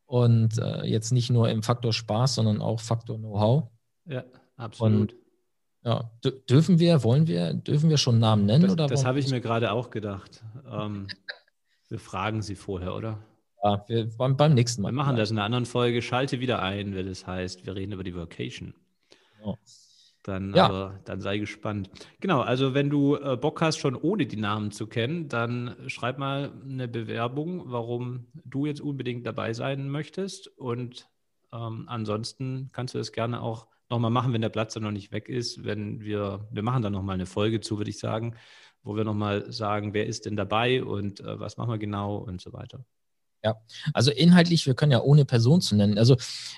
Und 0.06 0.58
äh, 0.58 0.84
jetzt 0.84 1.12
nicht 1.12 1.30
nur 1.30 1.48
im 1.48 1.62
Faktor 1.62 1.92
Spaß, 1.92 2.34
sondern 2.34 2.60
auch 2.60 2.80
Faktor 2.80 3.18
Know-how. 3.18 3.68
Ja, 4.06 4.24
absolut. 4.56 5.12
Und, 5.12 5.22
ja, 5.84 6.10
dürfen 6.48 6.78
wir, 6.78 7.02
wollen 7.02 7.26
wir, 7.26 7.54
dürfen 7.54 7.90
wir 7.90 7.96
schon 7.96 8.18
Namen 8.18 8.46
nennen? 8.46 8.64
Das, 8.64 8.72
oder 8.72 8.86
das 8.86 9.04
habe 9.04 9.18
ich 9.18 9.28
mir 9.30 9.40
gerade 9.40 9.72
auch 9.72 9.90
gedacht. 9.90 10.44
Ähm, 10.70 11.08
wir 11.88 11.98
fragen 11.98 12.42
sie 12.42 12.54
vorher, 12.54 12.94
oder? 12.94 13.18
Ja, 13.64 13.84
wir, 13.88 14.08
beim, 14.16 14.36
beim 14.36 14.54
nächsten 14.54 14.82
Mal. 14.82 14.90
Wir 14.90 14.96
machen 14.96 15.16
das 15.16 15.30
in 15.30 15.38
einer 15.38 15.46
anderen 15.46 15.66
Folge. 15.66 16.02
Schalte 16.02 16.40
wieder 16.40 16.62
ein, 16.62 16.94
wenn 16.94 17.06
das 17.06 17.26
heißt, 17.26 17.64
wir 17.66 17.74
reden 17.74 17.92
über 17.92 18.04
die 18.04 18.14
Vocation. 18.14 18.74
Oh. 19.42 19.56
Dann, 20.22 20.54
ja. 20.54 20.66
aber, 20.66 21.00
dann 21.04 21.20
sei 21.20 21.38
gespannt. 21.38 21.90
Genau, 22.20 22.40
also 22.40 22.74
wenn 22.74 22.90
du 22.90 23.16
äh, 23.16 23.36
Bock 23.36 23.60
hast, 23.60 23.78
schon 23.78 23.96
ohne 23.96 24.26
die 24.26 24.36
Namen 24.36 24.70
zu 24.70 24.86
kennen, 24.86 25.28
dann 25.28 25.74
schreib 25.88 26.18
mal 26.18 26.52
eine 26.64 26.86
Bewerbung, 26.86 27.64
warum 27.66 28.26
du 28.44 28.66
jetzt 28.66 28.80
unbedingt 28.80 29.26
dabei 29.26 29.52
sein 29.52 29.88
möchtest. 29.88 30.46
Und 30.46 31.08
ähm, 31.52 31.84
ansonsten 31.88 32.70
kannst 32.72 32.94
du 32.94 32.98
das 32.98 33.10
gerne 33.10 33.42
auch 33.42 33.66
nochmal 33.90 34.12
machen, 34.12 34.32
wenn 34.32 34.40
der 34.40 34.48
Platz 34.48 34.74
dann 34.74 34.84
noch 34.84 34.92
nicht 34.92 35.10
weg 35.12 35.28
ist. 35.28 35.64
Wenn 35.64 36.00
wir, 36.00 36.48
wir 36.50 36.62
machen 36.62 36.82
dann 36.82 36.92
nochmal 36.92 37.14
eine 37.14 37.26
Folge 37.26 37.60
zu, 37.60 37.78
würde 37.78 37.90
ich 37.90 37.98
sagen, 37.98 38.36
wo 38.84 38.96
wir 38.96 39.04
nochmal 39.04 39.50
sagen, 39.52 39.92
wer 39.92 40.06
ist 40.06 40.26
denn 40.26 40.36
dabei 40.36 40.84
und 40.84 41.20
äh, 41.20 41.40
was 41.40 41.56
machen 41.56 41.70
wir 41.70 41.78
genau 41.78 42.16
und 42.16 42.40
so 42.40 42.52
weiter. 42.52 42.84
Ja, 43.44 43.56
also 43.92 44.12
inhaltlich, 44.12 44.66
wir 44.66 44.74
können 44.74 44.92
ja 44.92 45.00
ohne 45.00 45.24
Person 45.24 45.60
zu 45.60 45.74
nennen. 45.74 45.98
Also 45.98 46.16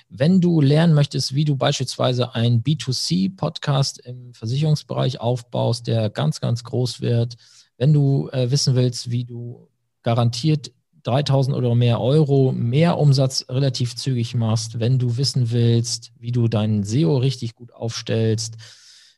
wenn 0.09 0.39
du 0.39 0.61
lernen 0.61 0.93
möchtest, 0.93 1.33
wie 1.33 1.45
du 1.45 1.55
beispielsweise 1.55 2.35
einen 2.35 2.61
B2C-Podcast 2.61 3.99
im 4.05 4.33
Versicherungsbereich 4.33 5.19
aufbaust, 5.19 5.87
der 5.87 6.11
ganz, 6.11 6.41
ganz 6.41 6.63
groß 6.63 7.01
wird, 7.01 7.37
wenn 7.77 7.91
du 7.91 8.29
äh, 8.29 8.51
wissen 8.51 8.75
willst, 8.75 9.09
wie 9.09 9.25
du 9.25 9.67
garantiert 10.03 10.71
3000 11.03 11.55
oder 11.55 11.73
mehr 11.75 12.01
Euro 12.01 12.51
mehr 12.51 12.97
Umsatz 12.97 13.45
relativ 13.49 13.95
zügig 13.95 14.35
machst, 14.35 14.79
wenn 14.79 14.99
du 14.99 15.17
wissen 15.17 15.51
willst, 15.51 16.11
wie 16.19 16.31
du 16.31 16.47
deinen 16.47 16.83
SEO 16.83 17.17
richtig 17.17 17.55
gut 17.55 17.73
aufstellst, 17.73 18.57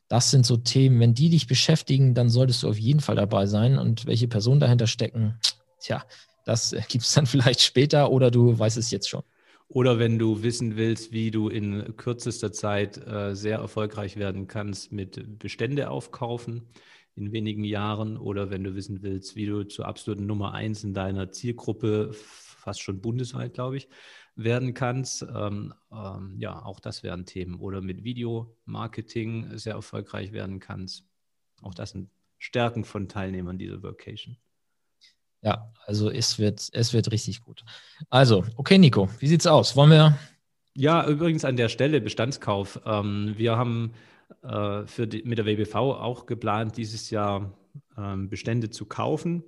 das 0.07 0.31
sind 0.31 0.45
so 0.45 0.55
Themen, 0.57 0.99
wenn 0.99 1.13
die 1.13 1.29
dich 1.29 1.47
beschäftigen, 1.47 2.13
dann 2.13 2.29
solltest 2.29 2.63
du 2.63 2.69
auf 2.69 2.79
jeden 2.79 3.01
Fall 3.01 3.15
dabei 3.15 3.45
sein. 3.45 3.77
Und 3.77 4.05
welche 4.05 4.27
Personen 4.27 4.59
dahinter 4.59 4.87
stecken, 4.87 5.37
tja, 5.79 6.03
das 6.47 6.71
gibt 6.89 7.03
es 7.03 7.13
dann 7.13 7.25
vielleicht 7.25 7.61
später 7.61 8.11
oder 8.11 8.31
du 8.31 8.57
weißt 8.57 8.77
es 8.77 8.91
jetzt 8.91 9.09
schon. 9.09 9.23
Oder 9.69 9.99
wenn 9.99 10.17
du 10.17 10.43
wissen 10.43 10.77
willst, 10.77 11.11
wie 11.11 11.29
du 11.29 11.49
in 11.49 11.97
kürzester 11.97 12.53
Zeit 12.53 13.05
äh, 13.05 13.35
sehr 13.35 13.57
erfolgreich 13.57 14.15
werden 14.15 14.47
kannst 14.47 14.93
mit 14.93 15.39
Bestände 15.39 15.89
aufkaufen 15.89 16.69
in 17.15 17.33
wenigen 17.33 17.65
Jahren. 17.65 18.15
Oder 18.15 18.49
wenn 18.49 18.63
du 18.63 18.75
wissen 18.75 19.01
willst, 19.01 19.35
wie 19.35 19.45
du 19.45 19.63
zur 19.63 19.85
absoluten 19.85 20.25
Nummer 20.25 20.53
eins 20.53 20.85
in 20.85 20.93
deiner 20.93 21.31
Zielgruppe, 21.31 22.13
fast 22.13 22.81
schon 22.81 23.01
bundesweit, 23.01 23.53
glaube 23.53 23.75
ich, 23.75 23.89
werden 24.35 24.73
kannst. 24.73 25.23
Ähm, 25.23 25.73
ähm, 25.91 26.35
ja, 26.39 26.63
auch 26.63 26.79
das 26.79 27.03
wären 27.03 27.25
Themen. 27.25 27.55
Oder 27.55 27.81
mit 27.81 28.05
Videomarketing 28.05 29.57
sehr 29.57 29.73
erfolgreich 29.73 30.31
werden 30.31 30.61
kannst. 30.61 31.03
Auch 31.61 31.73
das 31.73 31.89
sind 31.89 32.09
Stärken 32.37 32.85
von 32.85 33.09
Teilnehmern 33.09 33.57
dieser 33.57 33.83
Vocation. 33.83 34.37
Ja, 35.47 35.71
also 35.85 36.11
es 36.11 36.39
wird, 36.39 36.67
es 36.73 36.93
wird 36.93 37.09
richtig 37.09 37.41
gut. 37.41 37.63
Also, 38.09 38.43
okay, 38.57 38.77
Nico, 38.77 39.07
wie 39.19 39.27
sieht's 39.27 39.47
aus? 39.47 39.77
Wollen 39.77 39.91
wir. 39.91 40.17
Ja, 40.73 41.07
übrigens 41.07 41.45
an 41.45 41.55
der 41.55 41.69
Stelle 41.69 42.01
Bestandskauf. 42.01 42.81
Ähm, 42.85 43.33
wir 43.37 43.55
haben 43.55 43.93
äh, 44.43 44.85
für 44.85 45.07
die, 45.07 45.23
mit 45.23 45.37
der 45.37 45.45
WBV 45.45 45.75
auch 45.75 46.25
geplant, 46.25 46.75
dieses 46.75 47.11
Jahr 47.11 47.53
ähm, 47.97 48.27
Bestände 48.27 48.71
zu 48.71 48.87
kaufen. 48.87 49.41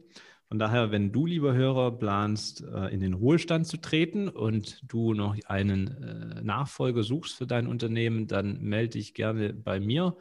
Von 0.47 0.57
daher, 0.57 0.89
wenn 0.89 1.11
du, 1.11 1.25
lieber 1.25 1.53
Hörer, 1.53 1.91
planst, 1.91 2.63
äh, 2.63 2.93
in 2.93 3.01
den 3.01 3.13
Ruhestand 3.13 3.67
zu 3.67 3.75
treten 3.75 4.29
und 4.29 4.81
du 4.87 5.13
noch 5.13 5.35
einen 5.47 6.01
äh, 6.01 6.41
Nachfolger 6.41 7.03
suchst 7.03 7.35
für 7.35 7.45
dein 7.45 7.67
Unternehmen, 7.67 8.25
dann 8.27 8.61
melde 8.61 8.91
dich 8.91 9.13
gerne 9.13 9.53
bei 9.53 9.81
mir 9.81 10.15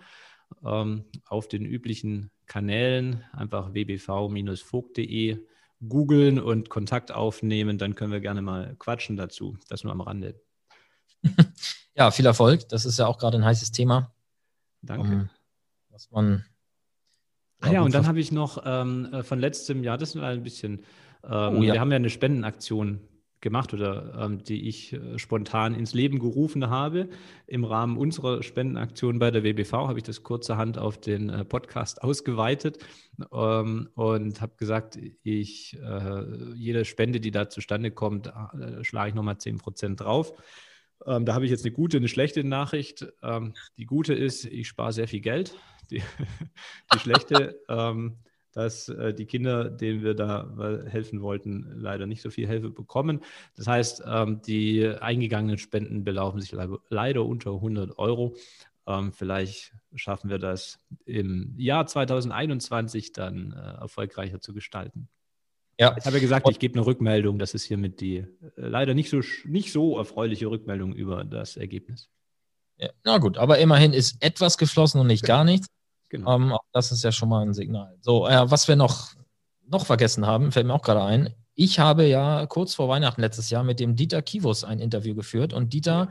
ähm, 0.64 1.05
auf 1.29 1.47
den 1.47 1.64
üblichen 1.64 2.33
Kanälen, 2.47 3.23
einfach 3.33 3.75
wbv-vogt.de 3.75 5.38
googeln 5.87 6.41
und 6.41 6.71
Kontakt 6.71 7.12
aufnehmen, 7.12 7.79
dann 7.79 7.95
können 7.95 8.12
wir 8.12 8.21
gerne 8.21 8.43
mal 8.43 8.75
quatschen 8.79 9.17
dazu. 9.17 9.57
Das 9.69 9.85
nur 9.85 9.93
am 9.93 10.01
Rande. 10.01 10.41
Ja, 11.99 12.12
viel 12.12 12.27
Erfolg. 12.27 12.69
Das 12.69 12.85
ist 12.85 13.01
ja 13.01 13.09
auch 13.09 13.19
gerade 13.19 13.38
ein 13.38 13.45
heißes 13.45 13.73
Thema. 13.73 14.14
Danke. 14.83 15.03
Um, 15.03 15.12
ähm, 15.12 15.31
was 15.91 16.09
man. 16.12 16.45
Ah 17.61 17.73
ja, 17.73 17.83
und 17.83 17.93
dann 17.93 18.07
habe 18.07 18.21
ich 18.21 18.31
noch 18.31 18.62
ähm, 18.64 19.12
äh, 19.12 19.25
von 19.25 19.41
letztem 19.41 19.83
Jahr, 19.83 19.99
das 19.99 20.14
war 20.14 20.29
ein 20.29 20.45
bisschen, 20.45 20.85
ähm, 21.25 21.57
oh, 21.57 21.62
ja. 21.62 21.75
wir 21.75 21.81
haben 21.81 21.91
ja 21.91 21.97
eine 21.97 22.09
Spendenaktion 22.09 23.01
gemacht 23.40 23.72
oder 23.74 24.14
ähm, 24.18 24.42
die 24.42 24.68
ich 24.68 24.92
äh, 24.92 25.18
spontan 25.18 25.74
ins 25.74 25.94
Leben 25.94 26.18
gerufen 26.18 26.70
habe. 26.70 27.09
Im 27.46 27.64
Rahmen 27.64 27.96
unserer 27.96 28.42
Spendenaktion 28.42 29.18
bei 29.18 29.31
der 29.31 29.44
WBV 29.44 29.72
habe 29.72 29.98
ich 29.98 30.05
das 30.05 30.22
kurzerhand 30.22 30.79
auf 30.79 30.98
den 30.98 31.29
äh, 31.29 31.44
Podcast 31.44 32.03
ausgeweitet 32.03 32.79
ähm, 33.33 33.88
und 33.94 34.40
habe 34.40 34.57
gesagt, 34.57 34.98
ich 35.22 35.79
äh, 35.81 36.55
jede 36.55 36.85
Spende, 36.85 37.20
die 37.20 37.31
da 37.31 37.48
zustande 37.48 37.90
kommt, 37.90 38.27
äh, 38.27 38.83
schlage 38.85 39.11
ich 39.11 39.14
nochmal 39.14 39.38
10 39.38 39.59
Prozent 39.59 40.01
drauf. 40.01 40.33
Ähm, 41.07 41.24
da 41.24 41.35
habe 41.35 41.44
ich 41.44 41.51
jetzt 41.51 41.64
eine 41.64 41.72
gute, 41.72 41.98
eine 41.98 42.09
schlechte 42.09 42.44
Nachricht. 42.44 43.07
Ähm, 43.22 43.55
die 43.77 43.87
gute 43.87 44.14
ist, 44.14 44.44
ich 44.44 44.68
spare 44.68 44.92
sehr 44.92 45.09
viel 45.09 45.20
Geld. 45.20 45.55
Die, 45.90 46.03
die 46.92 46.98
schlechte, 46.98 47.61
ähm, 47.68 48.18
dass 48.59 48.88
äh, 48.88 49.14
die 49.14 49.25
Kinder, 49.25 49.71
denen 49.71 50.03
wir 50.03 50.14
da 50.14 50.83
helfen 50.87 51.23
wollten, 51.23 51.71
leider 51.77 52.07
nicht 52.07 52.23
so 52.23 52.31
viel 52.31 52.49
Hilfe 52.49 52.71
bekommen. 52.71 53.21
Das 53.55 53.68
heißt, 53.68 54.03
ähm, 54.05 54.42
die 54.42 54.85
eingegangenen 54.88 55.59
Spenden 55.59 56.03
belaufen 56.03 56.40
sich 56.40 56.53
leider 56.88 57.25
unter 57.25 57.53
100 57.53 57.99
Euro. 57.99 58.35
Ähm, 58.88 59.12
vielleicht 59.12 59.75
schaffen 59.94 60.29
wir 60.29 60.38
das 60.38 60.81
im 61.05 61.55
Jahr 61.57 61.87
2021 61.87 63.12
dann 63.12 63.53
äh, 63.53 63.81
erfolgreicher 63.81 64.40
zu 64.40 64.53
gestalten. 64.53 65.09
Ja. 65.79 65.94
Ich 65.97 66.05
habe 66.05 66.16
ja 66.16 66.21
gesagt, 66.21 66.49
ich 66.51 66.59
gebe 66.59 66.75
eine 66.75 66.85
Rückmeldung. 66.85 67.38
Das 67.38 67.55
ist 67.55 67.62
hiermit 67.62 68.01
die 68.01 68.16
äh, 68.16 68.27
leider 68.57 68.94
nicht 68.94 69.09
so, 69.09 69.21
nicht 69.44 69.71
so 69.71 69.97
erfreuliche 69.99 70.49
Rückmeldung 70.49 70.94
über 70.94 71.23
das 71.23 71.57
Ergebnis. 71.57 72.11
Ja, 72.77 72.90
na 73.05 73.18
gut, 73.18 73.38
aber 73.38 73.59
immerhin 73.59 73.92
ist 73.92 74.21
etwas 74.21 74.59
geflossen 74.59 75.01
und 75.01 75.07
nicht 75.07 75.25
gar 75.25 75.44
nichts. 75.44 75.68
Genau. 76.09 76.37
Ähm, 76.37 76.57
das 76.73 76.92
ist 76.92 77.05
ja 77.05 77.12
schon 77.12 77.29
mal 77.29 77.42
ein 77.42 77.55
Signal. 77.55 77.97
So, 78.01 78.27
äh, 78.27 78.51
was 78.51 78.68
wir 78.68 78.77
noch, 78.77 79.14
noch 79.66 79.87
vergessen 79.87 80.27
haben, 80.27 80.53
fällt 80.53 80.66
mir 80.66 80.75
auch 80.75 80.83
gerade 80.83 81.03
ein. 81.03 81.35
Ich 81.55 81.79
habe 81.79 82.07
ja 82.07 82.47
kurz 82.47 82.75
vor 82.75 82.88
Weihnachten 82.88 83.21
letztes 83.21 83.51
Jahr 83.51 83.64
mit 83.64 83.81
dem 83.81 83.97
Dieter 83.97 84.23
Kivus 84.23 84.64
ein 84.64 84.79
Interview 84.79 85.14
geführt 85.14 85.53
und 85.53 85.73
Dieter 85.73 86.09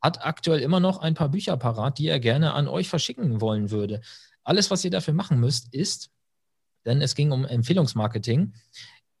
hat 0.00 0.24
aktuell 0.24 0.60
immer 0.60 0.80
noch 0.80 0.98
ein 0.98 1.14
paar 1.14 1.28
Bücher 1.28 1.56
parat, 1.56 1.98
die 1.98 2.08
er 2.08 2.18
gerne 2.18 2.54
an 2.54 2.66
euch 2.66 2.88
verschicken 2.88 3.40
wollen 3.40 3.70
würde. 3.70 4.00
Alles, 4.42 4.70
was 4.70 4.84
ihr 4.84 4.90
dafür 4.90 5.12
machen 5.14 5.38
müsst, 5.38 5.72
ist, 5.74 6.10
denn 6.86 7.02
es 7.02 7.14
ging 7.14 7.32
um 7.32 7.44
Empfehlungsmarketing. 7.44 8.54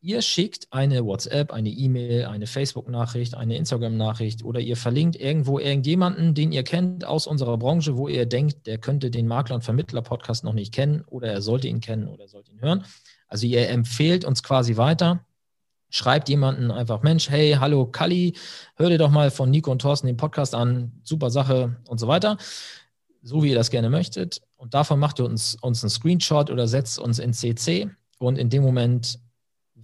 Ihr 0.06 0.22
schickt 0.22 0.68
eine 0.70 1.04
WhatsApp, 1.04 1.52
eine 1.52 1.68
E-Mail, 1.68 2.26
eine 2.26 2.46
Facebook-Nachricht, 2.46 3.34
eine 3.34 3.56
Instagram-Nachricht 3.56 4.44
oder 4.44 4.60
ihr 4.60 4.76
verlinkt 4.76 5.16
irgendwo 5.16 5.58
irgendjemanden, 5.58 6.32
den 6.32 6.52
ihr 6.52 6.62
kennt 6.62 7.04
aus 7.04 7.26
unserer 7.26 7.58
Branche, 7.58 7.96
wo 7.96 8.06
ihr 8.06 8.24
denkt, 8.24 8.68
der 8.68 8.78
könnte 8.78 9.10
den 9.10 9.26
Makler- 9.26 9.56
und 9.56 9.64
Vermittler-Podcast 9.64 10.44
noch 10.44 10.52
nicht 10.52 10.72
kennen 10.72 11.02
oder 11.08 11.32
er 11.32 11.42
sollte 11.42 11.66
ihn 11.66 11.80
kennen 11.80 12.06
oder 12.06 12.22
er 12.22 12.28
sollte 12.28 12.52
ihn 12.52 12.60
hören. 12.60 12.84
Also 13.26 13.48
ihr 13.48 13.68
empfehlt 13.68 14.24
uns 14.24 14.44
quasi 14.44 14.76
weiter. 14.76 15.24
Schreibt 15.90 16.28
jemanden 16.28 16.70
einfach, 16.70 17.02
Mensch, 17.02 17.28
hey, 17.28 17.56
hallo 17.58 17.86
Kalli, 17.86 18.36
hör 18.76 18.90
dir 18.90 18.98
doch 18.98 19.10
mal 19.10 19.32
von 19.32 19.50
Nico 19.50 19.72
und 19.72 19.82
Thorsten 19.82 20.06
den 20.06 20.16
Podcast 20.16 20.54
an, 20.54 20.92
super 21.02 21.30
Sache 21.30 21.78
und 21.88 21.98
so 21.98 22.06
weiter 22.06 22.38
so 23.22 23.42
wie 23.42 23.48
ihr 23.48 23.56
das 23.56 23.70
gerne 23.70 23.90
möchtet. 23.90 24.40
Und 24.56 24.72
davon 24.74 25.00
macht 25.00 25.18
ihr 25.18 25.24
uns, 25.24 25.56
uns 25.60 25.82
einen 25.82 25.90
Screenshot 25.90 26.48
oder 26.48 26.68
setzt 26.68 27.00
uns 27.00 27.18
in 27.18 27.32
CC. 27.32 27.90
Und 28.20 28.38
in 28.38 28.50
dem 28.50 28.62
Moment 28.62 29.18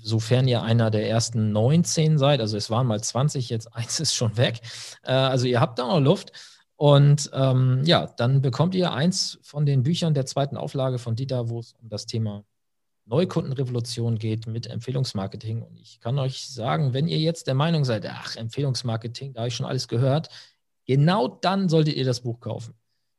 sofern 0.02 0.48
ihr 0.48 0.62
einer 0.62 0.90
der 0.90 1.08
ersten 1.08 1.52
19 1.52 2.18
seid, 2.18 2.40
also 2.40 2.56
es 2.56 2.70
waren 2.70 2.86
mal 2.86 3.00
20, 3.02 3.48
jetzt 3.48 3.66
eins 3.74 4.00
ist 4.00 4.14
schon 4.14 4.36
weg, 4.36 4.60
äh, 5.04 5.12
also 5.12 5.46
ihr 5.46 5.60
habt 5.60 5.78
da 5.78 5.86
noch 5.86 6.00
Luft. 6.00 6.32
Und 6.76 7.30
ähm, 7.32 7.82
ja, 7.84 8.06
dann 8.16 8.42
bekommt 8.42 8.74
ihr 8.74 8.92
eins 8.92 9.38
von 9.42 9.66
den 9.66 9.84
Büchern 9.84 10.14
der 10.14 10.26
zweiten 10.26 10.56
Auflage 10.56 10.98
von 10.98 11.14
Dieter, 11.14 11.48
wo 11.48 11.60
es 11.60 11.74
um 11.80 11.88
das 11.88 12.06
Thema 12.06 12.44
Neukundenrevolution 13.06 14.18
geht 14.18 14.46
mit 14.46 14.66
Empfehlungsmarketing. 14.66 15.62
Und 15.62 15.76
ich 15.78 16.00
kann 16.00 16.18
euch 16.18 16.48
sagen, 16.48 16.92
wenn 16.92 17.08
ihr 17.08 17.18
jetzt 17.18 17.46
der 17.46 17.54
Meinung 17.54 17.84
seid, 17.84 18.04
ach, 18.06 18.36
Empfehlungsmarketing, 18.36 19.32
da 19.32 19.40
habe 19.40 19.48
ich 19.48 19.54
schon 19.54 19.66
alles 19.66 19.86
gehört, 19.86 20.28
genau 20.86 21.28
dann 21.28 21.68
solltet 21.68 21.94
ihr 21.94 22.04
das 22.04 22.20
Buch 22.20 22.40
kaufen. 22.40 22.74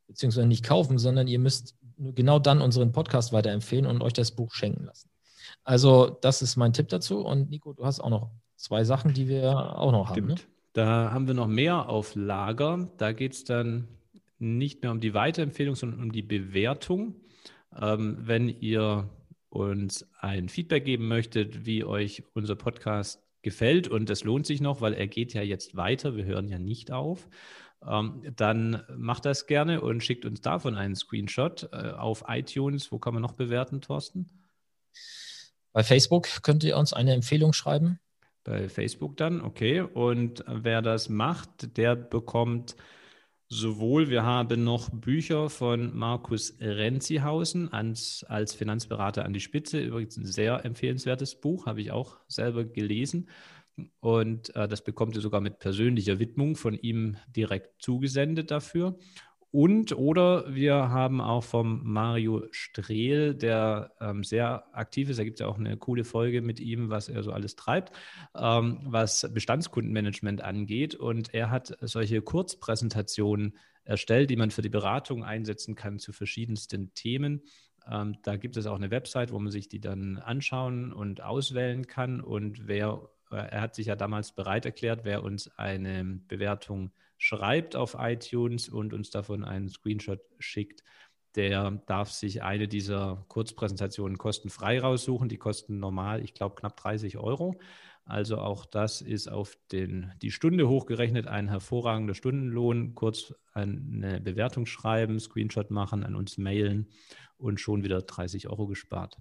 Beziehungsweise 0.08 0.46
nicht 0.46 0.64
kaufen, 0.64 0.98
sondern 0.98 1.26
ihr 1.26 1.38
müsst 1.38 1.74
genau 1.96 2.38
dann 2.38 2.60
unseren 2.60 2.92
Podcast 2.92 3.32
weiterempfehlen 3.32 3.86
und 3.86 4.02
euch 4.02 4.12
das 4.12 4.32
Buch 4.32 4.52
schenken 4.52 4.84
lassen. 4.84 5.08
Also, 5.64 6.16
das 6.20 6.42
ist 6.42 6.56
mein 6.56 6.72
Tipp 6.72 6.88
dazu. 6.88 7.20
Und 7.20 7.50
Nico, 7.50 7.72
du 7.72 7.84
hast 7.84 8.00
auch 8.00 8.10
noch 8.10 8.30
zwei 8.56 8.84
Sachen, 8.84 9.14
die 9.14 9.28
wir 9.28 9.78
auch 9.78 9.92
noch 9.92 10.10
Stimmt. 10.10 10.30
haben. 10.30 10.34
Ne? 10.36 10.54
Da 10.74 11.10
haben 11.12 11.26
wir 11.26 11.34
noch 11.34 11.46
mehr 11.46 11.88
auf 11.88 12.14
Lager. 12.14 12.90
Da 12.98 13.12
geht 13.12 13.32
es 13.32 13.44
dann 13.44 13.88
nicht 14.38 14.82
mehr 14.82 14.90
um 14.90 15.00
die 15.00 15.14
Weiterempfehlung, 15.14 15.74
sondern 15.74 16.02
um 16.02 16.12
die 16.12 16.22
Bewertung. 16.22 17.14
Ähm, 17.76 18.18
wenn 18.20 18.48
ihr 18.48 19.08
uns 19.48 20.06
ein 20.20 20.48
Feedback 20.48 20.84
geben 20.84 21.08
möchtet, 21.08 21.64
wie 21.64 21.84
euch 21.84 22.24
unser 22.34 22.56
Podcast 22.56 23.22
gefällt, 23.42 23.88
und 23.88 24.10
es 24.10 24.24
lohnt 24.24 24.46
sich 24.46 24.60
noch, 24.60 24.80
weil 24.80 24.94
er 24.94 25.06
geht 25.06 25.32
ja 25.32 25.42
jetzt 25.42 25.76
weiter, 25.76 26.16
wir 26.16 26.24
hören 26.24 26.48
ja 26.48 26.58
nicht 26.58 26.90
auf, 26.90 27.28
ähm, 27.86 28.22
dann 28.36 28.82
macht 28.96 29.24
das 29.24 29.46
gerne 29.46 29.80
und 29.80 30.02
schickt 30.02 30.24
uns 30.24 30.40
davon 30.40 30.74
einen 30.74 30.96
Screenshot 30.96 31.68
äh, 31.72 31.90
auf 31.92 32.24
iTunes. 32.28 32.90
Wo 32.90 32.98
kann 32.98 33.14
man 33.14 33.22
noch 33.22 33.34
bewerten, 33.34 33.80
Thorsten? 33.80 34.28
Bei 35.74 35.82
Facebook 35.82 36.42
könnt 36.44 36.62
ihr 36.62 36.76
uns 36.76 36.92
eine 36.92 37.12
Empfehlung 37.12 37.52
schreiben. 37.52 37.98
Bei 38.44 38.68
Facebook 38.68 39.16
dann, 39.16 39.40
okay. 39.40 39.80
Und 39.80 40.44
wer 40.46 40.82
das 40.82 41.08
macht, 41.08 41.76
der 41.76 41.96
bekommt 41.96 42.76
sowohl, 43.48 44.08
wir 44.08 44.22
haben 44.22 44.62
noch 44.62 44.88
Bücher 44.90 45.50
von 45.50 45.96
Markus 45.96 46.56
Renzihausen 46.60 47.72
als, 47.72 48.24
als 48.28 48.54
Finanzberater 48.54 49.24
an 49.24 49.32
die 49.32 49.40
Spitze. 49.40 49.80
Übrigens 49.80 50.16
ein 50.16 50.26
sehr 50.26 50.64
empfehlenswertes 50.64 51.40
Buch, 51.40 51.66
habe 51.66 51.80
ich 51.80 51.90
auch 51.90 52.18
selber 52.28 52.64
gelesen. 52.64 53.28
Und 53.98 54.54
äh, 54.54 54.68
das 54.68 54.84
bekommt 54.84 55.16
ihr 55.16 55.22
sogar 55.22 55.40
mit 55.40 55.58
persönlicher 55.58 56.20
Widmung 56.20 56.54
von 56.54 56.78
ihm 56.78 57.16
direkt 57.26 57.82
zugesendet 57.82 58.52
dafür. 58.52 58.96
Und 59.54 59.96
oder 59.96 60.52
wir 60.52 60.74
haben 60.74 61.20
auch 61.20 61.44
vom 61.44 61.80
Mario 61.84 62.42
Strehl, 62.50 63.36
der 63.36 63.92
ähm, 64.00 64.24
sehr 64.24 64.64
aktiv 64.74 65.08
ist. 65.08 65.20
Da 65.20 65.22
gibt 65.22 65.36
es 65.36 65.42
ja 65.42 65.46
auch 65.46 65.60
eine 65.60 65.76
coole 65.76 66.02
Folge 66.02 66.42
mit 66.42 66.58
ihm, 66.58 66.90
was 66.90 67.08
er 67.08 67.22
so 67.22 67.30
alles 67.30 67.54
treibt, 67.54 67.92
ähm, 68.34 68.80
was 68.82 69.30
Bestandskundenmanagement 69.32 70.42
angeht. 70.42 70.96
Und 70.96 71.32
er 71.34 71.52
hat 71.52 71.72
solche 71.82 72.20
Kurzpräsentationen 72.20 73.56
erstellt, 73.84 74.30
die 74.30 74.36
man 74.36 74.50
für 74.50 74.62
die 74.62 74.68
Beratung 74.68 75.22
einsetzen 75.22 75.76
kann 75.76 76.00
zu 76.00 76.12
verschiedensten 76.12 76.92
Themen. 76.94 77.42
Ähm, 77.88 78.16
da 78.24 78.34
gibt 78.34 78.56
es 78.56 78.66
auch 78.66 78.74
eine 78.74 78.90
Website, 78.90 79.30
wo 79.30 79.38
man 79.38 79.52
sich 79.52 79.68
die 79.68 79.80
dann 79.80 80.18
anschauen 80.18 80.92
und 80.92 81.22
auswählen 81.22 81.86
kann. 81.86 82.20
Und 82.20 82.66
wer, 82.66 83.08
äh, 83.30 83.36
er 83.36 83.60
hat 83.60 83.76
sich 83.76 83.86
ja 83.86 83.94
damals 83.94 84.34
bereit 84.34 84.66
erklärt, 84.66 85.04
wer 85.04 85.22
uns 85.22 85.46
eine 85.56 86.02
Bewertung 86.26 86.90
schreibt 87.18 87.76
auf 87.76 87.96
iTunes 87.98 88.68
und 88.68 88.92
uns 88.92 89.10
davon 89.10 89.44
einen 89.44 89.68
Screenshot 89.68 90.20
schickt, 90.38 90.82
der 91.34 91.82
darf 91.86 92.10
sich 92.10 92.42
eine 92.42 92.68
dieser 92.68 93.24
Kurzpräsentationen 93.28 94.18
kostenfrei 94.18 94.80
raussuchen. 94.80 95.28
Die 95.28 95.36
kosten 95.36 95.80
normal, 95.80 96.22
ich 96.22 96.34
glaube, 96.34 96.54
knapp 96.54 96.76
30 96.76 97.18
Euro. 97.18 97.58
Also 98.04 98.38
auch 98.38 98.66
das 98.66 99.00
ist 99.00 99.28
auf 99.28 99.56
den, 99.72 100.12
die 100.22 100.30
Stunde 100.30 100.68
hochgerechnet 100.68 101.26
ein 101.26 101.48
hervorragender 101.48 102.14
Stundenlohn. 102.14 102.94
Kurz 102.94 103.34
eine 103.52 104.20
Bewertung 104.20 104.66
schreiben, 104.66 105.18
Screenshot 105.18 105.70
machen, 105.70 106.04
an 106.04 106.14
uns 106.14 106.38
mailen 106.38 106.88
und 107.36 107.58
schon 107.60 107.82
wieder 107.82 108.02
30 108.02 108.48
Euro 108.48 108.66
gespart. 108.66 109.18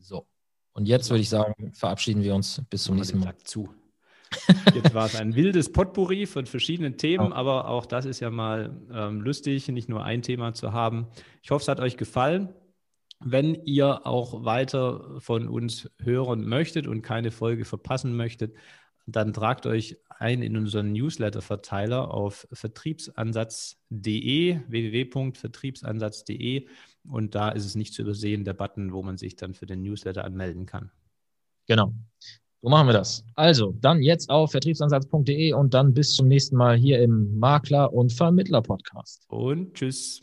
So, 0.00 0.26
und 0.72 0.86
jetzt 0.86 1.08
würde 1.10 1.20
ich 1.20 1.28
sagen, 1.28 1.72
verabschieden 1.72 2.22
wir 2.24 2.34
uns 2.34 2.62
bis 2.68 2.84
zum 2.84 2.96
nächsten 2.96 3.20
Mal. 3.20 3.36
Zu. 3.44 3.72
Jetzt 4.74 4.94
war 4.94 5.06
es 5.06 5.16
ein 5.16 5.34
wildes 5.34 5.72
Potpourri 5.72 6.26
von 6.26 6.46
verschiedenen 6.46 6.96
Themen, 6.96 7.32
oh. 7.32 7.34
aber 7.34 7.68
auch 7.68 7.86
das 7.86 8.04
ist 8.04 8.20
ja 8.20 8.30
mal 8.30 8.80
ähm, 8.92 9.20
lustig, 9.20 9.66
nicht 9.68 9.88
nur 9.88 10.04
ein 10.04 10.22
Thema 10.22 10.54
zu 10.54 10.72
haben. 10.72 11.08
Ich 11.42 11.50
hoffe, 11.50 11.62
es 11.62 11.68
hat 11.68 11.80
euch 11.80 11.96
gefallen. 11.96 12.54
Wenn 13.20 13.54
ihr 13.64 14.06
auch 14.06 14.44
weiter 14.44 15.20
von 15.20 15.48
uns 15.48 15.90
hören 16.02 16.46
möchtet 16.46 16.86
und 16.86 17.02
keine 17.02 17.30
Folge 17.30 17.64
verpassen 17.64 18.16
möchtet, 18.16 18.54
dann 19.06 19.32
tragt 19.32 19.66
euch 19.66 19.96
ein 20.08 20.42
in 20.42 20.56
unseren 20.56 20.92
Newsletter-Verteiler 20.92 22.12
auf 22.12 22.48
vertriebsansatz.de, 22.52 24.60
www.vertriebsansatz.de 24.68 26.66
und 27.08 27.34
da 27.34 27.48
ist 27.50 27.66
es 27.66 27.74
nicht 27.74 27.92
zu 27.92 28.02
übersehen, 28.02 28.44
der 28.44 28.54
Button, 28.54 28.92
wo 28.92 29.02
man 29.02 29.18
sich 29.18 29.34
dann 29.36 29.54
für 29.54 29.66
den 29.66 29.82
Newsletter 29.82 30.24
anmelden 30.24 30.66
kann. 30.66 30.90
Genau. 31.66 31.92
So 32.64 32.70
machen 32.70 32.88
wir 32.88 32.94
das. 32.94 33.22
Also, 33.34 33.74
dann 33.82 34.00
jetzt 34.00 34.30
auf 34.30 34.52
vertriebsansatz.de 34.52 35.52
und 35.52 35.74
dann 35.74 35.92
bis 35.92 36.14
zum 36.14 36.28
nächsten 36.28 36.56
Mal 36.56 36.78
hier 36.78 37.02
im 37.02 37.38
Makler- 37.38 37.92
und 37.92 38.10
Vermittler-Podcast. 38.10 39.26
Und 39.28 39.74
tschüss. 39.74 40.22